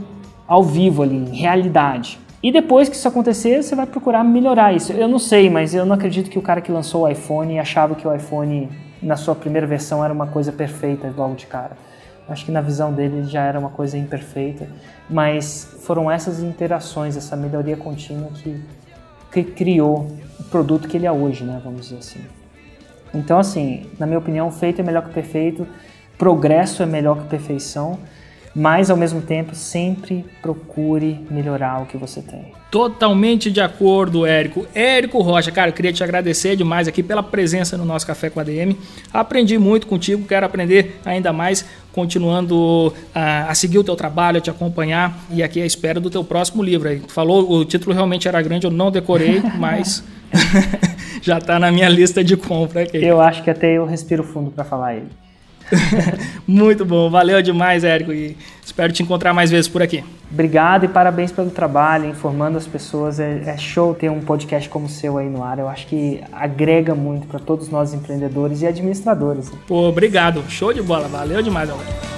[0.46, 2.20] ao vivo ali, em realidade.
[2.40, 4.92] E depois que isso acontecer, você vai procurar melhorar isso.
[4.92, 7.96] Eu não sei, mas eu não acredito que o cara que lançou o iPhone achava
[7.96, 8.68] que o iPhone
[9.02, 11.76] na sua primeira versão era uma coisa perfeita logo de cara.
[12.28, 14.68] Acho que na visão dele já era uma coisa imperfeita,
[15.10, 18.60] mas foram essas interações, essa melhoria contínua que,
[19.44, 20.08] que criou
[20.38, 22.20] o produto que ele é hoje, né, vamos dizer assim.
[23.14, 25.66] Então, assim, na minha opinião, feito é melhor que perfeito,
[26.18, 27.98] progresso é melhor que perfeição,
[28.54, 32.52] mas ao mesmo tempo sempre procure melhorar o que você tem.
[32.70, 34.66] Totalmente de acordo, Érico.
[34.74, 38.40] Érico Rocha, cara, eu queria te agradecer demais aqui pela presença no nosso Café com
[38.40, 38.76] a DM.
[39.12, 41.66] Aprendi muito contigo, quero aprender ainda mais,
[41.96, 46.10] continuando a, a seguir o teu trabalho, a te acompanhar e aqui a espera do
[46.10, 46.90] teu próximo livro.
[46.90, 50.04] Aí, falou, o título realmente era grande, eu não decorei, mas
[51.22, 52.98] já está na minha lista de compra aqui.
[52.98, 55.08] Eu acho que até eu respiro fundo para falar ele.
[56.46, 60.04] Muito bom, valeu demais, Érico, e espero te encontrar mais vezes por aqui.
[60.30, 63.20] Obrigado e parabéns pelo trabalho, informando as pessoas.
[63.20, 65.58] É, é show ter um podcast como o seu aí no ar.
[65.58, 69.52] Eu acho que agrega muito para todos nós empreendedores e administradores.
[69.66, 72.15] Pô, obrigado, show de bola, valeu demais, galera.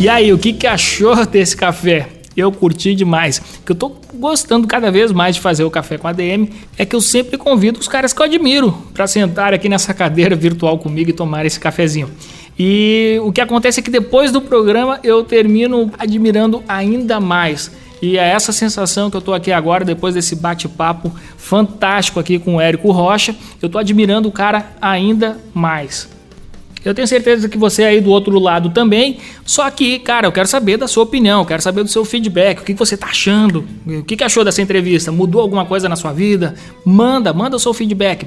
[0.00, 2.08] E aí, o que, que achou desse café?
[2.36, 3.42] Eu curti demais.
[3.66, 6.86] Que eu tô gostando cada vez mais de fazer o café com a DM é
[6.86, 10.78] que eu sempre convido os caras que eu admiro para sentar aqui nessa cadeira virtual
[10.78, 12.08] comigo e tomar esse cafezinho.
[12.56, 17.72] E o que acontece é que depois do programa eu termino admirando ainda mais.
[18.00, 22.54] E é essa sensação que eu estou aqui agora, depois desse bate-papo fantástico aqui com
[22.54, 26.08] o Érico Rocha, eu estou admirando o cara ainda mais.
[26.84, 29.18] Eu tenho certeza que você aí do outro lado também.
[29.44, 32.60] Só que, cara, eu quero saber da sua opinião, quero saber do seu feedback.
[32.60, 33.64] O que você está achando?
[33.86, 35.10] O que achou dessa entrevista?
[35.12, 36.54] Mudou alguma coisa na sua vida?
[36.84, 38.26] Manda, manda o seu feedback.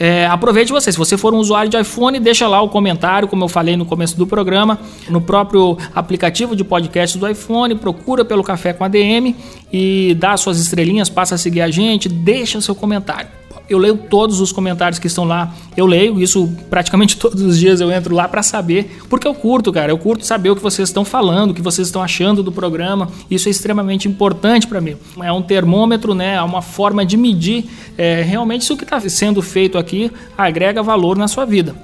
[0.00, 3.42] É, aproveite você, se você for um usuário de iPhone, deixa lá o comentário, como
[3.42, 4.78] eu falei no começo do programa,
[5.08, 9.34] no próprio aplicativo de podcast do iPhone, procura pelo Café com ADM
[9.72, 13.37] e dá suas estrelinhas, passa a seguir a gente, deixa seu comentário
[13.68, 15.52] eu leio todos os comentários que estão lá.
[15.76, 17.80] Eu leio isso praticamente todos os dias.
[17.80, 19.92] Eu entro lá para saber, porque eu curto, cara.
[19.92, 23.08] Eu curto saber o que vocês estão falando, o que vocês estão achando do programa.
[23.30, 24.96] Isso é extremamente importante para mim.
[25.22, 26.34] É um termômetro, né?
[26.36, 27.66] É uma forma de medir
[27.96, 31.74] é, realmente se o que está sendo feito aqui agrega valor na sua vida.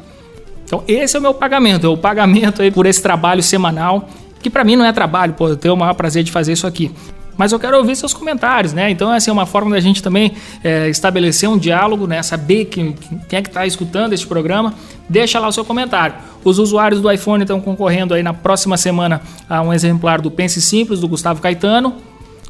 [0.65, 1.87] Então, esse é o meu pagamento.
[1.87, 4.09] É o pagamento aí por esse trabalho semanal
[4.43, 6.67] que para mim não é trabalho, pô, eu tenho o maior prazer de fazer isso
[6.67, 6.91] aqui
[7.37, 8.91] mas eu quero ouvir seus comentários, né?
[8.91, 10.33] Então, essa é uma forma da gente também
[10.63, 12.23] é, estabelecer um diálogo, né?
[12.23, 12.95] Saber quem,
[13.29, 14.75] quem é que está escutando este programa.
[15.09, 16.15] Deixa lá o seu comentário.
[16.45, 20.61] Os usuários do iPhone estão concorrendo aí na próxima semana a um exemplar do Pense
[20.61, 21.95] Simples, do Gustavo Caetano.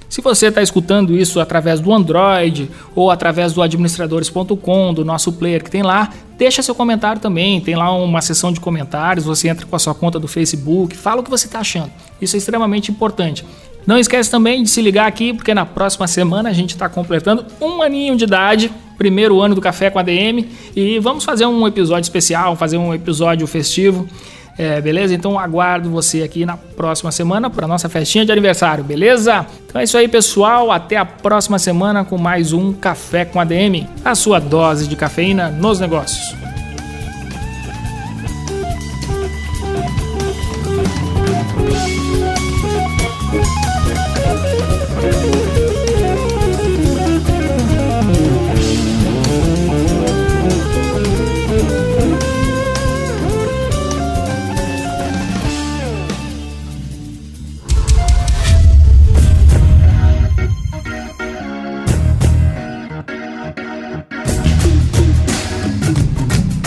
[0.08, 5.64] Se você está escutando isso através do Android ou através do administradores.com, do nosso player
[5.64, 7.60] que tem lá, deixa seu comentário também.
[7.60, 11.20] Tem lá uma seção de comentários, você entra com a sua conta do Facebook, fala
[11.20, 11.90] o que você está achando.
[12.20, 13.44] Isso é extremamente importante.
[13.86, 17.44] Não esquece também de se ligar aqui, porque na próxima semana a gente está completando
[17.60, 21.66] um aninho de idade, primeiro ano do Café com a DM, e vamos fazer um
[21.66, 24.08] episódio especial, fazer um episódio festivo.
[24.56, 25.12] É, beleza?
[25.12, 29.44] Então aguardo você aqui na próxima semana para nossa festinha de aniversário, beleza?
[29.66, 30.70] Então é isso aí, pessoal.
[30.70, 34.94] Até a próxima semana com mais um Café com a DM, a sua dose de
[34.94, 36.43] cafeína nos negócios.